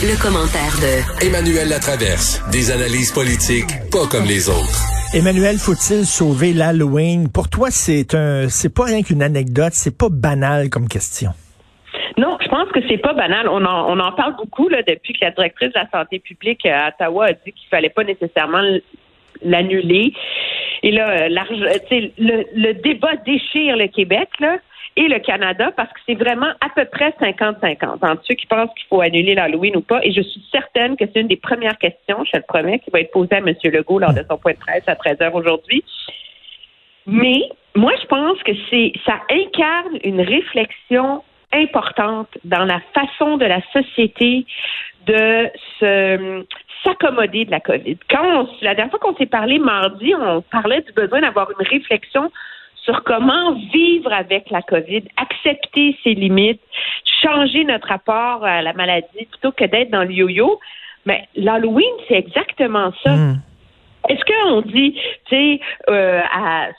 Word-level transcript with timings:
Le, 0.00 0.14
commentaire 0.22 0.78
de 0.78 1.26
Emmanuel 1.26 1.68
Latraverse. 1.68 2.38
Des 2.52 2.70
analyses 2.70 3.10
politiques 3.10 3.66
pas 3.90 4.06
comme 4.06 4.26
les 4.26 4.48
autres. 4.48 4.78
Emmanuel, 5.12 5.56
faut-il 5.58 6.06
sauver 6.06 6.52
l'Halloween? 6.52 7.28
Pour 7.28 7.50
toi, 7.50 7.70
c'est 7.72 8.14
un, 8.14 8.48
c'est 8.48 8.72
pas 8.72 8.84
rien 8.84 9.02
qu'une 9.02 9.22
anecdote, 9.22 9.72
c'est 9.72 9.96
pas 9.98 10.06
banal 10.08 10.70
comme 10.70 10.86
question. 10.86 11.30
Non, 12.16 12.38
je 12.40 12.48
pense 12.48 12.68
que 12.70 12.78
c'est 12.88 12.98
pas 12.98 13.12
banal. 13.12 13.48
On 13.48 13.64
en, 13.64 13.90
on 13.90 13.98
en 13.98 14.12
parle 14.12 14.36
beaucoup 14.36 14.68
là, 14.68 14.82
depuis 14.86 15.14
que 15.14 15.24
la 15.24 15.32
directrice 15.32 15.70
de 15.70 15.80
la 15.80 15.90
santé 15.90 16.20
publique 16.20 16.64
à 16.64 16.94
Ottawa 16.94 17.26
a 17.26 17.32
dit 17.32 17.50
qu'il 17.50 17.68
fallait 17.68 17.90
pas 17.90 18.04
nécessairement 18.04 18.62
l'annuler. 19.42 20.12
Et 20.84 20.92
là, 20.92 21.10
euh, 21.10 21.28
le, 21.28 22.44
le 22.54 22.72
débat 22.74 23.16
déchire 23.26 23.76
le 23.76 23.88
Québec, 23.88 24.28
là 24.38 24.58
et 24.98 25.06
le 25.06 25.20
Canada 25.20 25.70
parce 25.76 25.88
que 25.92 26.00
c'est 26.06 26.16
vraiment 26.16 26.50
à 26.60 26.68
peu 26.74 26.84
près 26.84 27.10
50-50 27.20 28.04
entre 28.04 28.22
ceux 28.24 28.34
qui 28.34 28.46
pensent 28.46 28.74
qu'il 28.74 28.86
faut 28.88 29.00
annuler 29.00 29.36
l'Halloween 29.36 29.76
ou 29.76 29.80
pas. 29.80 30.00
Et 30.02 30.12
je 30.12 30.20
suis 30.20 30.44
certaine 30.50 30.96
que 30.96 31.04
c'est 31.06 31.20
une 31.20 31.28
des 31.28 31.36
premières 31.36 31.78
questions, 31.78 32.24
je 32.24 32.36
le 32.36 32.42
promets, 32.42 32.80
qui 32.80 32.90
va 32.90 33.00
être 33.00 33.12
posée 33.12 33.36
à 33.36 33.38
M. 33.38 33.54
Legault 33.64 34.00
lors 34.00 34.12
de 34.12 34.24
son 34.28 34.36
point 34.36 34.54
de 34.54 34.58
presse 34.58 34.82
à 34.88 34.96
13 34.96 35.18
h 35.18 35.32
aujourd'hui. 35.32 35.84
Mais 37.06 37.48
moi, 37.76 37.92
je 38.02 38.06
pense 38.06 38.42
que 38.42 38.52
c'est 38.70 38.92
ça 39.06 39.20
incarne 39.30 39.98
une 40.02 40.20
réflexion 40.20 41.22
importante 41.52 42.28
dans 42.44 42.64
la 42.64 42.80
façon 42.92 43.36
de 43.36 43.46
la 43.46 43.60
société 43.72 44.44
de 45.06 45.48
se 45.78 46.44
s'accommoder 46.84 47.44
de 47.44 47.50
la 47.50 47.60
COVID. 47.60 47.98
Quand 48.10 48.48
la 48.62 48.74
dernière 48.74 48.90
fois 48.90 49.00
qu'on 49.00 49.16
s'est 49.16 49.26
parlé 49.26 49.58
mardi, 49.58 50.12
on 50.14 50.42
parlait 50.42 50.82
du 50.82 50.92
besoin 50.92 51.20
d'avoir 51.20 51.50
une 51.50 51.66
réflexion 51.66 52.30
sur 52.88 53.04
comment 53.04 53.52
vivre 53.72 54.10
avec 54.12 54.48
la 54.50 54.62
COVID, 54.62 55.02
accepter 55.18 55.94
ses 56.02 56.14
limites, 56.14 56.60
changer 57.22 57.64
notre 57.64 57.88
rapport 57.88 58.44
à 58.44 58.62
la 58.62 58.72
maladie 58.72 59.26
plutôt 59.30 59.52
que 59.52 59.64
d'être 59.64 59.90
dans 59.90 60.04
le 60.04 60.12
yo-yo. 60.12 60.58
Mais 61.04 61.28
l'Halloween, 61.36 61.92
c'est 62.08 62.14
exactement 62.14 62.90
ça. 63.02 63.10
Hmm. 63.10 63.40
Est-ce 64.08 64.24
qu'on 64.24 64.62
dit, 64.62 64.94
tu 65.28 65.36
sais, 65.36 65.60
euh, 65.90 66.22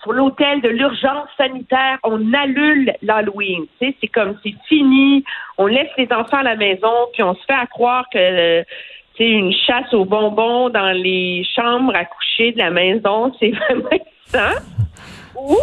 sur 0.02 0.14
l'hôtel 0.14 0.62
de 0.62 0.70
l'urgence 0.70 1.28
sanitaire, 1.38 2.00
on 2.04 2.34
annule 2.34 2.92
l'Halloween, 3.04 3.66
tu 3.80 3.88
sais, 3.88 3.96
c'est 4.02 4.08
comme 4.08 4.36
c'est 4.42 4.56
fini, 4.68 5.24
on 5.60 5.68
laisse 5.68 5.92
les 5.98 6.08
enfants 6.12 6.38
à 6.38 6.44
la 6.44 6.56
maison, 6.56 6.92
puis 7.14 7.22
on 7.22 7.36
se 7.36 7.44
fait 7.46 7.54
à 7.54 7.68
croire 7.68 8.06
que 8.12 8.64
c'est 9.16 9.30
une 9.30 9.54
chasse 9.54 9.94
aux 9.94 10.06
bonbons 10.06 10.70
dans 10.70 10.92
les 10.92 11.46
chambres 11.56 11.94
à 11.94 12.06
coucher 12.06 12.54
de 12.54 12.58
la 12.58 12.72
maison, 12.72 13.32
c'est 13.40 13.52
vraiment 13.52 13.90
ça? 14.26 14.54
Ou 15.36 15.56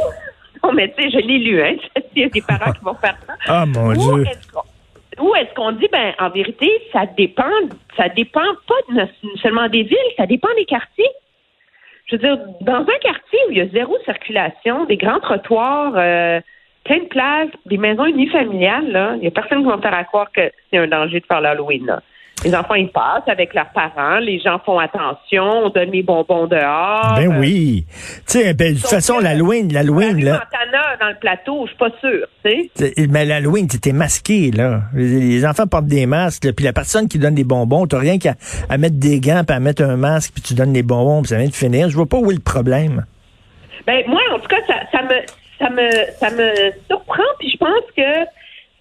non, 0.66 0.72
mais 0.72 0.92
tu 0.96 1.02
sais, 1.02 1.10
je 1.10 1.18
l'ai 1.18 1.38
lu, 1.38 1.62
hein. 1.62 1.76
Il 2.14 2.22
y 2.22 2.24
a 2.24 2.28
des 2.28 2.42
parents 2.42 2.72
qui 2.72 2.84
vont 2.84 2.94
faire 2.94 3.16
ça. 3.26 3.34
Ah, 3.48 3.66
mon 3.66 3.92
Dieu. 3.92 4.24
Ou 5.18 5.34
est-ce 5.34 5.54
qu'on 5.54 5.72
dit, 5.72 5.88
ben, 5.90 6.12
en 6.18 6.28
vérité, 6.28 6.70
ça 6.92 7.06
dépend, 7.06 7.44
ça 7.96 8.08
dépend 8.10 8.44
pas 8.66 9.04
seulement 9.42 9.68
des 9.68 9.82
villes, 9.82 10.12
ça 10.16 10.26
dépend 10.26 10.48
des 10.56 10.66
quartiers. 10.66 11.10
Je 12.06 12.16
veux 12.16 12.22
dire, 12.22 12.38
dans 12.60 12.80
un 12.80 12.98
quartier 13.00 13.38
où 13.48 13.52
il 13.52 13.56
y 13.56 13.60
a 13.60 13.68
zéro 13.68 13.96
circulation, 14.04 14.84
des 14.84 14.96
grands 14.96 15.20
trottoirs, 15.20 15.94
euh, 15.96 16.40
plein 16.84 16.98
de 16.98 17.04
places, 17.04 17.48
des 17.64 17.78
maisons 17.78 18.04
unifamiliales, 18.04 19.14
il 19.16 19.20
n'y 19.20 19.26
a 19.26 19.30
personne 19.30 19.60
qui 19.62 19.68
va 19.68 19.76
me 19.76 19.82
faire 19.82 20.06
croire 20.06 20.30
que 20.30 20.52
c'est 20.70 20.78
un 20.78 20.86
danger 20.86 21.20
de 21.20 21.26
faire 21.26 21.40
l'Halloween, 21.40 21.86
là. 21.86 22.02
Les 22.44 22.54
enfants, 22.54 22.74
ils 22.74 22.90
passent 22.90 23.28
avec 23.28 23.54
leurs 23.54 23.70
parents. 23.70 24.18
Les 24.18 24.38
gens 24.40 24.58
font 24.64 24.78
attention. 24.78 25.42
On 25.42 25.70
donne 25.70 25.90
les 25.90 26.02
bonbons 26.02 26.46
dehors. 26.46 27.14
Ben 27.16 27.38
oui. 27.38 27.86
Tu 27.90 28.38
sais, 28.38 28.54
ben, 28.54 28.74
de 28.74 28.78
toute 28.78 28.88
façon, 28.88 29.18
l'Halloween, 29.18 29.72
l'Halloween, 29.72 30.22
là. 30.22 30.32
Montana, 30.32 30.96
dans 31.00 31.08
le 31.08 31.18
plateau, 31.18 31.62
je 31.64 31.70
suis 31.70 31.78
pas 31.78 31.90
sûr, 32.00 32.26
tu 32.44 32.70
sais. 32.74 33.06
Mais 33.08 33.24
l'Halloween, 33.24 33.66
t'es 33.66 33.92
masqué, 33.92 34.50
là. 34.50 34.82
Les 34.92 35.46
enfants 35.46 35.66
portent 35.66 35.86
des 35.86 36.06
masques, 36.06 36.52
puis 36.54 36.64
la 36.64 36.74
personne 36.74 37.08
qui 37.08 37.18
donne 37.18 37.34
des 37.34 37.44
bonbons, 37.44 37.86
t'as 37.86 37.98
rien 37.98 38.18
qu'à 38.18 38.34
mettre 38.78 38.96
des 38.96 39.18
gants, 39.18 39.42
puis 39.46 39.56
à 39.56 39.60
mettre 39.60 39.82
un 39.82 39.96
masque, 39.96 40.32
puis 40.34 40.42
tu 40.42 40.54
donnes 40.54 40.74
des 40.74 40.82
bonbons, 40.82 41.22
puis 41.22 41.30
ça 41.30 41.38
vient 41.38 41.48
de 41.48 41.54
finir. 41.54 41.88
Je 41.88 41.96
vois 41.96 42.06
pas 42.06 42.18
où 42.18 42.30
est 42.30 42.34
le 42.34 42.40
problème. 42.40 43.06
Ben, 43.86 44.02
moi, 44.08 44.20
en 44.34 44.38
tout 44.38 44.48
cas, 44.48 44.60
ça, 44.66 44.74
ça 44.92 45.02
me, 45.02 45.14
ça 45.58 45.70
me, 45.70 45.90
ça 46.18 46.30
me 46.30 46.72
surprend, 46.86 47.22
puis 47.38 47.50
je 47.50 47.56
pense 47.56 47.84
que 47.96 48.02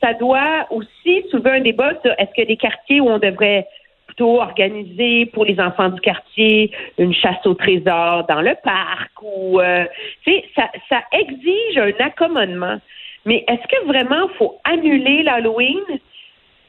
ça 0.02 0.14
doit 0.14 0.68
aussi 0.70 1.26
soulever 1.30 1.52
un 1.52 1.62
débat 1.62 1.92
sur 2.02 2.12
est-ce 2.18 2.32
qu'il 2.32 2.44
y 2.44 2.48
a 2.48 2.50
des 2.50 2.58
quartiers 2.58 3.02
où 3.02 3.10
on 3.10 3.20
devrait 3.20 3.68
plutôt 4.08 4.42
organiser 4.42 5.26
pour 5.28 5.46
les 5.46 5.60
enfants 5.60 5.90
du 5.90 6.00
quartier 6.00 6.72
une 6.98 7.14
chasse 7.14 7.46
au 7.46 7.54
trésor 7.54 8.26
dans 8.28 8.42
le 8.42 8.56
parc 8.64 9.12
ou 9.22 9.60
euh, 9.60 9.86
ça, 10.56 10.70
ça 10.90 11.02
exige 11.12 11.78
un 11.78 11.92
accommodement. 12.00 12.80
Mais 13.26 13.44
est-ce 13.48 13.68
que 13.68 13.86
vraiment 13.86 14.28
il 14.30 14.38
faut 14.38 14.60
annuler 14.64 15.24
l'Halloween? 15.24 15.82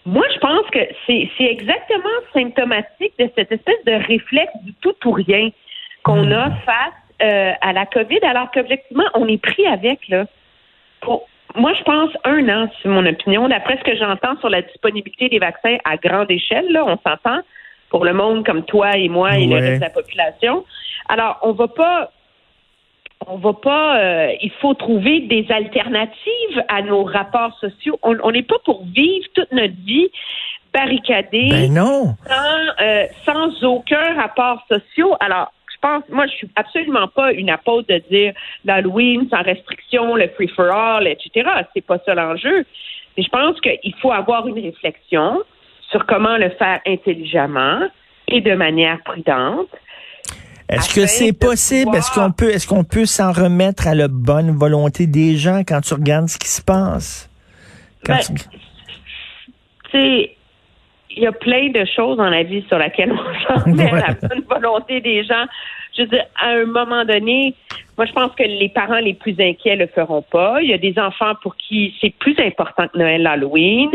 Moi, 0.06 0.25
je 0.32 0.38
pense 0.38 0.66
que 0.70 0.78
c'est 1.06 1.28
exactement 1.41 2.08
symptomatique 2.32 3.12
de 3.19 3.28
cette 3.34 3.53
espèce 3.53 3.84
de 3.84 3.93
réflexe 4.06 4.53
du 4.62 4.72
tout 4.75 4.94
ou 5.04 5.10
rien 5.10 5.50
qu'on 6.04 6.31
a 6.31 6.50
face 6.64 6.94
euh, 7.22 7.53
à 7.60 7.72
la 7.72 7.87
COVID, 7.87 8.20
alors 8.22 8.50
qu'objectivement, 8.53 9.06
on 9.14 9.26
est 9.26 9.43
pris 9.43 9.66
avec 9.66 10.06
là. 10.08 10.26
Pour, 11.00 11.26
moi, 11.55 11.73
je 11.75 11.83
pense 11.84 12.11
un 12.25 12.49
an, 12.49 12.69
c'est 12.83 12.89
mon 12.89 13.07
opinion, 13.07 13.49
d'après 13.49 13.79
ce 13.79 13.84
que 13.84 13.97
j'entends 13.97 14.39
sur 14.41 14.49
la 14.49 14.62
disponibilité 14.62 15.29
des 15.29 15.39
vaccins 15.39 15.77
à 15.84 15.97
grande 15.97 16.31
échelle, 16.31 16.71
là, 16.71 16.84
on 16.84 16.99
s'entend 16.99 17.41
pour 17.89 18.05
le 18.05 18.12
monde 18.12 18.45
comme 18.45 18.65
toi 18.65 18.97
et 18.97 19.09
moi 19.09 19.39
et 19.39 19.47
le 19.47 19.56
reste 19.56 19.77
de 19.77 19.81
la 19.81 19.91
population. 19.91 20.65
Alors, 21.09 21.39
on 21.43 21.53
va 21.53 21.69
pas 21.69 22.11
on 23.27 23.39
va 23.39 23.55
pas 23.55 23.99
euh, 23.99 24.33
il 24.43 24.51
faut 24.61 24.75
trouver 24.75 25.21
des 25.21 25.47
alternatives 25.51 26.65
à 26.69 26.83
nos 26.83 27.05
rapports 27.05 27.56
sociaux. 27.61 27.99
On 28.03 28.31
n'est 28.31 28.43
pas 28.43 28.59
pour 28.65 28.85
vivre 28.85 29.27
toute 29.35 29.51
notre 29.53 29.75
vie 29.85 30.11
barricadée 30.75 31.49
ben 31.49 31.73
non. 31.73 32.15
Sans, 32.27 32.85
euh, 32.85 33.06
sans 33.25 33.65
aucun 33.65 34.15
rapport 34.15 34.62
social. 34.71 35.17
Alors, 35.21 35.51
moi, 36.11 36.27
je 36.27 36.33
suis 36.33 36.51
absolument 36.57 37.09
pas 37.09 37.33
une 37.33 37.51
apôtre 37.51 37.89
de 37.89 38.03
dire 38.11 38.33
l'Halloween 38.65 39.29
sans 39.31 39.43
restriction, 39.43 40.15
le 40.17 40.29
free 40.29 40.49
for 40.49 40.67
all, 40.67 41.07
etc. 41.07 41.49
C'est 41.75 41.85
pas 41.85 41.99
ça 42.05 42.15
l'enjeu. 42.15 42.65
Mais 43.17 43.23
je 43.23 43.29
pense 43.29 43.61
qu'il 43.61 43.95
faut 44.01 44.13
avoir 44.13 44.47
une 44.47 44.61
réflexion 44.61 45.43
sur 45.91 46.05
comment 46.07 46.37
le 46.37 46.51
faire 46.51 46.81
intelligemment 46.87 47.81
et 48.29 48.41
de 48.41 48.55
manière 48.55 49.03
prudente. 49.05 49.69
Est-ce 50.69 50.93
que 50.95 51.07
c'est 51.07 51.33
possible? 51.33 51.95
Est-ce 51.95 52.11
qu'on 52.13 52.33
peut, 52.33 52.51
est-ce 52.51 52.67
qu'on 52.67 52.85
peut 52.85 53.07
s'en 53.07 53.31
remettre 53.31 53.87
à 53.87 53.95
la 53.95 54.09
bonne 54.09 54.51
volonté 54.51 55.07
des 55.07 55.37
gens 55.37 55.61
quand 55.61 55.81
tu 55.81 55.95
regardes 55.95 56.29
ce 56.29 56.39
qui 56.39 56.49
se 56.49 56.61
passe? 56.61 57.31
Ben, 58.05 58.19
tu 59.91 60.29
il 61.17 61.23
y 61.23 61.27
a 61.27 61.33
plein 61.33 61.71
de 61.71 61.85
choses 61.97 62.19
dans 62.19 62.29
la 62.29 62.43
vie 62.43 62.65
sur 62.69 62.79
laquelle 62.79 63.13
on 63.13 63.61
s'en 63.61 63.71
met 63.75 63.91
à 63.91 64.09
la 64.09 64.15
bonne 64.15 64.43
volonté 64.49 65.01
des 65.01 65.25
gens. 65.25 65.47
Je 65.97 66.03
veux 66.03 66.09
dire, 66.09 66.25
à 66.41 66.51
un 66.51 66.67
moment 66.67 67.05
donné, 67.05 67.55
moi, 67.97 68.05
je 68.05 68.12
pense 68.12 68.33
que 68.34 68.43
les 68.43 68.69
parents 68.69 68.99
les 68.99 69.15
plus 69.15 69.34
inquiets 69.41 69.77
le 69.77 69.87
feront 69.87 70.23
pas. 70.23 70.61
Il 70.61 70.69
y 70.69 70.75
a 70.75 70.79
des 70.79 70.99
enfants 70.99 71.33
pour 71.43 71.57
qui 71.57 71.95
c'est 72.01 72.11
plus 72.11 72.37
important 72.39 72.89
que 72.89 72.99
Noël, 72.99 73.27
Halloween. 73.27 73.91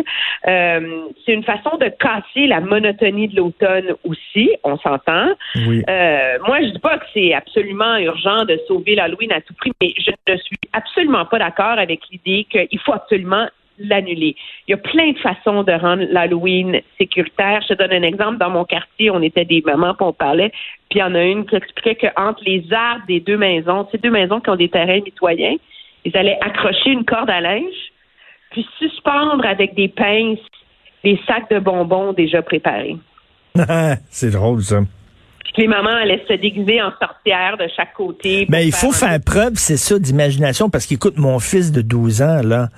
Euh, 0.48 1.04
c'est 1.24 1.34
une 1.34 1.44
façon 1.44 1.78
de 1.78 1.88
casser 2.00 2.48
la 2.48 2.62
monotonie 2.62 3.28
de 3.28 3.36
l'automne 3.36 3.94
aussi, 4.04 4.50
on 4.64 4.78
s'entend. 4.78 5.30
Oui. 5.68 5.84
Euh, 5.88 6.40
moi, 6.48 6.62
je 6.62 6.70
dis 6.70 6.80
pas 6.80 6.98
que 6.98 7.06
c'est 7.14 7.34
absolument 7.34 7.98
urgent 7.98 8.46
de 8.46 8.60
sauver 8.68 8.96
l'Halloween 8.96 9.32
à 9.34 9.42
tout 9.42 9.54
prix, 9.54 9.72
mais 9.80 9.94
je 10.00 10.12
ne 10.32 10.38
suis 10.38 10.58
absolument 10.74 11.26
pas 11.26 11.38
d'accord 11.38 11.78
avec 11.78 12.02
l'idée 12.12 12.48
qu'il 12.50 12.80
faut 12.80 12.94
absolument 12.94 13.48
l'annuler. 13.88 14.36
Il 14.68 14.72
y 14.72 14.74
a 14.74 14.78
plein 14.78 15.12
de 15.12 15.18
façons 15.20 15.64
de 15.64 15.72
rendre 15.72 16.04
l'Halloween 16.10 16.82
sécuritaire. 16.98 17.62
Je 17.62 17.74
te 17.74 17.78
donne 17.78 17.92
un 17.92 18.04
exemple. 18.04 18.38
Dans 18.38 18.50
mon 18.50 18.66
quartier, 18.66 19.10
on 19.12 19.22
était 19.22 19.46
des 19.46 19.62
mamans, 19.66 19.94
puis 19.94 20.06
on 20.06 20.14
parlait, 20.14 20.52
puis 20.90 21.00
il 21.00 21.00
y 21.00 21.04
en 21.04 21.16
a 21.16 21.24
une 21.24 21.46
qui 21.46 21.56
expliquait 21.56 21.96
qu'entre 21.96 22.42
les 22.46 22.66
arbres 22.72 23.06
des 23.08 23.20
deux 23.20 23.38
maisons, 23.38 23.88
ces 23.92 23.98
deux 23.98 24.12
maisons 24.12 24.40
qui 24.40 24.50
ont 24.50 24.56
des 24.56 24.70
terrains 24.70 25.02
mitoyens, 25.02 25.56
ils 26.06 26.16
allaient 26.18 26.40
accrocher 26.42 26.92
une 26.92 27.06
corde 27.06 27.30
à 27.30 27.42
linge, 27.42 27.92
puis 28.52 28.68
suspendre 28.80 29.46
avec 29.46 29.76
des 29.76 29.88
pinces 29.88 30.40
des 31.04 31.20
sacs 31.28 31.50
de 31.50 31.60
bonbons 31.60 32.14
déjà 32.14 32.42
préparés. 32.42 32.98
C'est 34.10 34.32
drôle, 34.32 34.62
ça. 34.62 34.82
Puis 35.44 35.64
les 35.64 35.68
mamans 35.68 35.90
allaient 35.90 36.24
se 36.28 36.34
déguiser 36.34 36.82
en 36.82 36.92
sorcière 36.92 37.58
de 37.58 37.68
chaque 37.76 37.94
côté. 37.94 38.46
Mais 38.50 38.66
il 38.66 38.72
faut 38.72 38.92
faire, 38.92 39.10
faire 39.10 39.20
preuve, 39.26 39.54
c'est 39.56 39.76
ça, 39.76 40.00
d'imagination, 40.00 40.70
parce 40.70 40.86
qu'écoute, 40.86 41.16
mon 41.18 41.40
fils 41.40 41.74
de 41.74 41.82
12 41.82 42.22
ans, 42.22 42.42
là, 42.42 42.70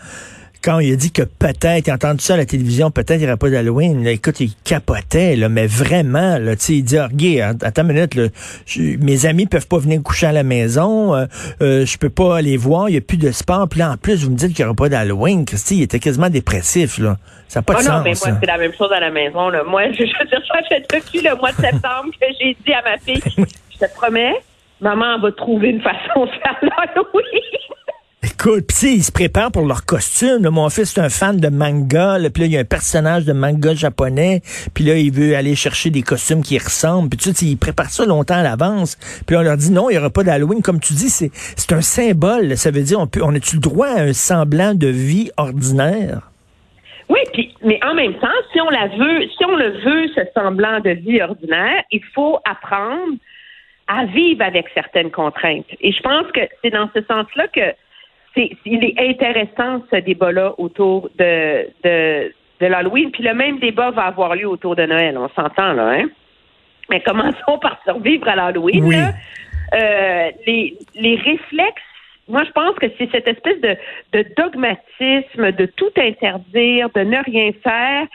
quand 0.64 0.80
il 0.80 0.94
a 0.94 0.96
dit 0.96 1.12
que 1.12 1.24
peut-être, 1.24 1.88
il 1.88 1.92
a 1.92 1.96
entendu 1.96 2.24
ça 2.24 2.36
à 2.36 2.38
la 2.38 2.46
télévision, 2.46 2.90
peut-être 2.90 3.16
il 3.20 3.20
n'y 3.20 3.26
aurait 3.28 3.38
pas 3.38 3.50
d'Halloween, 3.50 4.08
écoute, 4.08 4.40
il 4.40 4.52
capotait, 4.64 5.36
là, 5.36 5.50
mais 5.50 5.68
vraiment, 5.68 6.38
là, 6.38 6.56
tu 6.56 6.62
sais, 6.64 6.74
il 6.76 6.84
dit, 6.84 6.98
ah, 6.98 7.08
regarde, 7.12 7.64
attends 7.64 7.82
une 7.84 7.94
minute, 7.94 8.16
là, 8.16 8.28
je- 8.66 8.98
mes 8.98 9.26
amis 9.26 9.46
peuvent 9.46 9.68
pas 9.68 9.78
venir 9.80 10.02
coucher 10.02 10.28
à 10.28 10.32
la 10.32 10.44
maison, 10.44 11.14
euh, 11.16 11.26
euh, 11.62 11.86
je 11.86 11.98
peux 11.98 12.10
pas 12.10 12.38
aller 12.38 12.56
voir, 12.58 12.88
il 12.90 12.94
n'y 12.94 12.98
a 12.98 13.02
plus 13.02 13.18
de 13.18 13.32
sport, 13.32 13.68
puis 13.68 13.80
là, 13.80 13.92
en 13.92 13.98
plus, 13.98 14.24
vous 14.24 14.32
me 14.32 14.36
dites 14.38 14.54
qu'il 14.54 14.64
n'y 14.64 14.70
aura 14.70 14.76
pas 14.76 14.90
d'Halloween, 14.90 15.46
Christy, 15.46 15.78
il 15.78 15.82
était 15.84 16.00
quasiment 16.00 16.30
dépressif, 16.30 16.98
là. 16.98 17.18
Ça 17.50 17.60
n'a 17.60 17.64
pas 17.64 17.74
Oh 17.78 17.82
de 17.82 17.88
non, 17.88 17.92
sens, 17.92 18.04
mais 18.04 18.14
moi, 18.32 18.38
c'est 18.42 18.48
la 18.48 18.58
même 18.58 18.74
chose 18.74 18.92
à 18.92 19.00
la 19.00 19.12
maison. 19.12 19.50
Là. 19.50 19.64
Moi, 19.64 19.84
je, 19.92 19.98
je 19.98 20.02
veux 20.20 20.26
dire, 20.30 20.42
ça 20.48 20.60
fait 20.70 20.86
depuis 20.92 21.22
le 21.22 21.36
mois 21.36 21.52
de 21.52 21.58
septembre 21.58 22.10
que 22.20 22.26
j'ai 22.40 22.58
dit 22.66 22.74
à 22.74 22.82
ma 22.82 22.98
fille, 22.98 23.22
je 23.38 23.86
te 23.86 23.94
promets, 23.96 24.34
maman 24.82 25.20
va 25.20 25.32
trouver 25.34 25.70
une 25.70 25.82
façon 25.82 26.26
de 26.26 26.32
faire 26.32 26.58
l'Halloween. 26.62 27.44
Écoute, 28.26 28.68
pis 28.68 28.96
ils 28.96 29.04
se 29.04 29.12
préparent 29.12 29.52
pour 29.52 29.68
leur 29.68 29.86
costume. 29.86 30.48
Mon 30.48 30.70
fils 30.70 30.98
est 30.98 31.02
un 31.02 31.10
fan 31.10 31.42
de 31.42 31.50
manga. 31.50 32.18
Puis 32.34 32.44
là, 32.44 32.46
il 32.46 32.52
y 32.54 32.58
a 32.58 32.62
un 32.62 32.66
personnage 32.66 33.26
de 33.26 33.34
manga 33.34 33.74
japonais. 33.74 34.40
Puis 34.74 34.86
là, 34.86 34.96
il 34.96 35.12
veut 35.12 35.36
aller 35.36 35.56
chercher 35.56 35.90
des 35.90 36.04
costumes 36.04 36.42
qui 36.42 36.58
ressemblent. 36.58 37.10
Puis 37.10 37.18
tu 37.18 37.34
sais, 37.34 37.46
ils 37.46 37.58
préparent 37.58 37.90
ça 37.90 38.06
longtemps 38.06 38.36
à 38.36 38.44
l'avance. 38.44 38.96
Puis 39.28 39.36
on 39.36 39.42
leur 39.42 39.58
dit 39.58 39.74
non, 39.74 39.90
il 39.90 39.94
n'y 39.94 40.00
aura 40.00 40.10
pas 40.10 40.24
d'Halloween. 40.24 40.62
Comme 40.62 40.80
tu 40.80 40.94
dis, 40.94 41.10
c'est 41.10 41.74
un 41.74 41.82
symbole. 41.82 42.56
Ça 42.56 42.72
veut 42.72 42.84
dire, 42.84 42.98
on 42.98 43.08
peut, 43.08 43.20
on 43.22 43.36
a-tu 43.36 43.58
le 43.58 43.62
droit 43.62 43.88
à 43.88 44.04
un 44.04 44.14
semblant 44.14 44.74
de 44.74 44.88
vie 44.88 45.30
ordinaire? 45.36 46.32
Oui, 47.10 47.20
puis, 47.34 47.54
mais 47.62 47.82
en 47.84 47.94
même 47.94 48.14
temps, 48.20 48.40
si 48.54 48.62
on 48.62 48.70
la 48.70 48.88
veut, 48.88 49.28
si 49.38 49.44
on 49.44 49.56
le 49.58 49.72
veut, 49.84 50.08
ce 50.16 50.22
semblant 50.34 50.80
de 50.80 50.92
vie 50.92 51.22
ordinaire, 51.22 51.84
il 51.92 52.02
faut 52.16 52.40
apprendre 52.46 53.18
à 53.90 54.06
vivre 54.06 54.44
avec 54.44 54.68
certaines 54.74 55.12
contraintes. 55.12 55.66
Et 55.82 55.92
je 55.92 56.02
pense 56.02 56.32
que 56.32 56.40
c'est 56.64 56.72
dans 56.72 56.90
ce 56.96 57.02
sens-là 57.02 57.50
que 57.50 57.76
c'est, 58.36 58.50
il 58.66 58.84
est 58.84 59.00
intéressant 59.00 59.84
ce 59.92 59.98
débat-là 59.98 60.54
autour 60.58 61.10
de, 61.18 61.68
de, 61.84 62.34
de 62.60 62.66
l'Halloween. 62.66 63.12
Puis 63.12 63.24
le 63.24 63.34
même 63.34 63.60
débat 63.60 63.92
va 63.92 64.04
avoir 64.04 64.36
lieu 64.36 64.48
autour 64.48 64.76
de 64.76 64.86
Noël. 64.86 65.18
On 65.18 65.30
s'entend 65.30 65.74
là, 65.74 65.90
hein? 65.92 66.06
Mais 66.90 67.02
commençons 67.02 67.58
par 67.62 67.80
survivre 67.84 68.28
à 68.28 68.36
l'Halloween. 68.36 68.84
Oui. 68.84 68.96
là? 68.96 69.14
Euh, 69.76 70.32
les, 70.46 70.78
les 70.96 71.16
réflexes 71.16 71.82
moi, 72.28 72.44
je 72.46 72.52
pense 72.52 72.76
que 72.76 72.86
c'est 72.98 73.12
cette 73.12 73.28
espèce 73.28 73.60
de, 73.60 73.76
de 74.14 74.26
dogmatisme, 74.38 75.52
de 75.52 75.66
tout 75.66 75.92
interdire, 75.98 76.90
de 76.96 77.02
ne 77.02 77.22
rien 77.24 77.52
faire, 77.62 78.08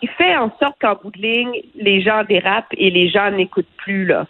qui 0.00 0.08
fait 0.08 0.36
en 0.36 0.50
sorte 0.58 0.80
qu'en 0.80 0.96
bout 0.96 1.12
de 1.12 1.22
ligne, 1.22 1.62
les 1.76 2.02
gens 2.02 2.24
dérapent 2.24 2.74
et 2.76 2.90
les 2.90 3.08
gens 3.08 3.30
n'écoutent 3.30 3.70
plus, 3.76 4.04
là. 4.04 4.26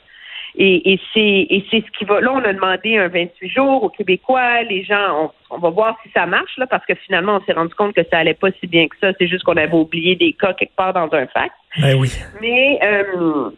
Et, 0.57 0.93
et 0.93 1.01
c'est 1.15 1.47
et 1.49 1.65
c'est 1.71 1.83
ce 1.85 1.99
qui 1.99 2.05
va. 2.05 2.21
Là, 2.21 2.33
on 2.33 2.45
a 2.45 2.53
demandé 2.53 2.99
un 2.99 3.09
28 3.09 3.49
jours 3.49 3.85
aux 3.85 3.89
Québécois. 3.89 4.63
Les 4.63 4.85
gens, 4.85 5.31
on, 5.51 5.57
on 5.57 5.59
va 5.59 5.71
voir 5.71 5.99
si 6.03 6.11
ça 6.13 6.27
marche 6.27 6.57
là, 6.59 6.67
parce 6.67 6.85
que 6.85 6.95
finalement, 6.95 7.37
on 7.37 7.45
s'est 7.45 7.55
rendu 7.55 7.75
compte 7.75 7.95
que 7.95 8.03
ça 8.11 8.19
allait 8.19 8.35
pas 8.35 8.51
si 8.61 8.67
bien 8.67 8.87
que 8.89 8.97
ça. 9.01 9.13
C'est 9.19 9.29
juste 9.29 9.45
qu'on 9.45 9.57
avait 9.57 9.73
oublié 9.73 10.15
des 10.15 10.35
cas 10.35 10.53
quelque 10.53 10.77
part 10.77 10.93
dans 10.93 11.09
un 11.13 11.27
fax. 11.27 11.55
Ben 11.81 11.97
oui. 11.99 12.11
Mais 12.41 12.79
euh, 12.85 13.51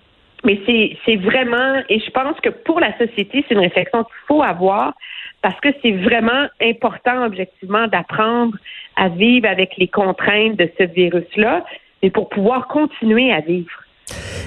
mais 0.44 0.61
c'est 0.67 0.96
c'est 1.05 1.17
vraiment 1.17 1.82
et 1.88 1.99
je 1.99 2.11
pense 2.11 2.38
que 2.41 2.50
pour 2.50 2.79
la 2.79 2.96
société, 2.96 3.44
c'est 3.49 3.55
une 3.55 3.61
réflexion 3.61 4.05
qu'il 4.05 4.14
faut 4.29 4.43
avoir 4.43 4.94
parce 5.43 5.58
que 5.61 5.69
c'est 5.82 5.93
vraiment 5.93 6.46
important 6.62 7.26
objectivement 7.26 7.87
d'apprendre 7.88 8.56
à 8.96 9.08
vivre 9.08 9.49
avec 9.49 9.76
les 9.76 9.88
contraintes 9.88 10.56
de 10.56 10.70
ce 10.79 10.85
virus-là, 10.85 11.64
mais 12.02 12.11
pour 12.11 12.29
pouvoir 12.29 12.69
continuer 12.69 13.32
à 13.32 13.41
vivre. 13.41 13.83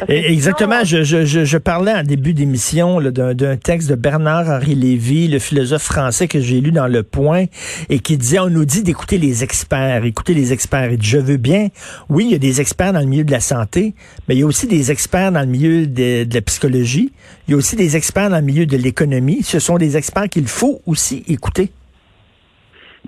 Exactement. 0.07 0.83
Je, 0.83 1.03
je, 1.03 1.25
je, 1.25 1.43
je 1.43 1.57
parlais 1.57 1.93
en 1.93 2.03
début 2.03 2.33
d'émission 2.33 3.01
d'un 3.01 3.57
texte 3.57 3.89
de 3.89 3.95
Bernard-Henri 3.95 4.75
Lévy, 4.75 5.27
le 5.27 5.39
philosophe 5.39 5.83
français 5.83 6.27
que 6.27 6.39
j'ai 6.39 6.61
lu 6.61 6.71
dans 6.71 6.87
Le 6.87 7.01
Point, 7.01 7.45
et 7.89 7.99
qui 7.99 8.17
disait, 8.17 8.39
on 8.39 8.49
nous 8.49 8.65
dit 8.65 8.83
d'écouter 8.83 9.17
les 9.17 9.43
experts, 9.43 10.05
écouter 10.05 10.33
les 10.33 10.53
experts. 10.53 10.91
Et 10.91 10.97
je 11.01 11.17
veux 11.17 11.37
bien, 11.37 11.69
oui, 12.09 12.25
il 12.25 12.31
y 12.31 12.35
a 12.35 12.39
des 12.39 12.61
experts 12.61 12.93
dans 12.93 12.99
le 12.99 13.07
milieu 13.07 13.23
de 13.23 13.31
la 13.31 13.39
santé, 13.39 13.95
mais 14.27 14.35
il 14.35 14.39
y 14.39 14.43
a 14.43 14.45
aussi 14.45 14.67
des 14.67 14.91
experts 14.91 15.31
dans 15.31 15.41
le 15.41 15.47
milieu 15.47 15.87
de, 15.87 16.23
de 16.25 16.33
la 16.33 16.41
psychologie, 16.41 17.11
il 17.47 17.51
y 17.51 17.53
a 17.55 17.57
aussi 17.57 17.75
des 17.75 17.95
experts 17.97 18.29
dans 18.29 18.37
le 18.37 18.43
milieu 18.43 18.65
de 18.65 18.77
l'économie. 18.77 19.41
Ce 19.41 19.59
sont 19.59 19.77
des 19.77 19.97
experts 19.97 20.29
qu'il 20.29 20.47
faut 20.47 20.81
aussi 20.85 21.23
écouter. 21.27 21.71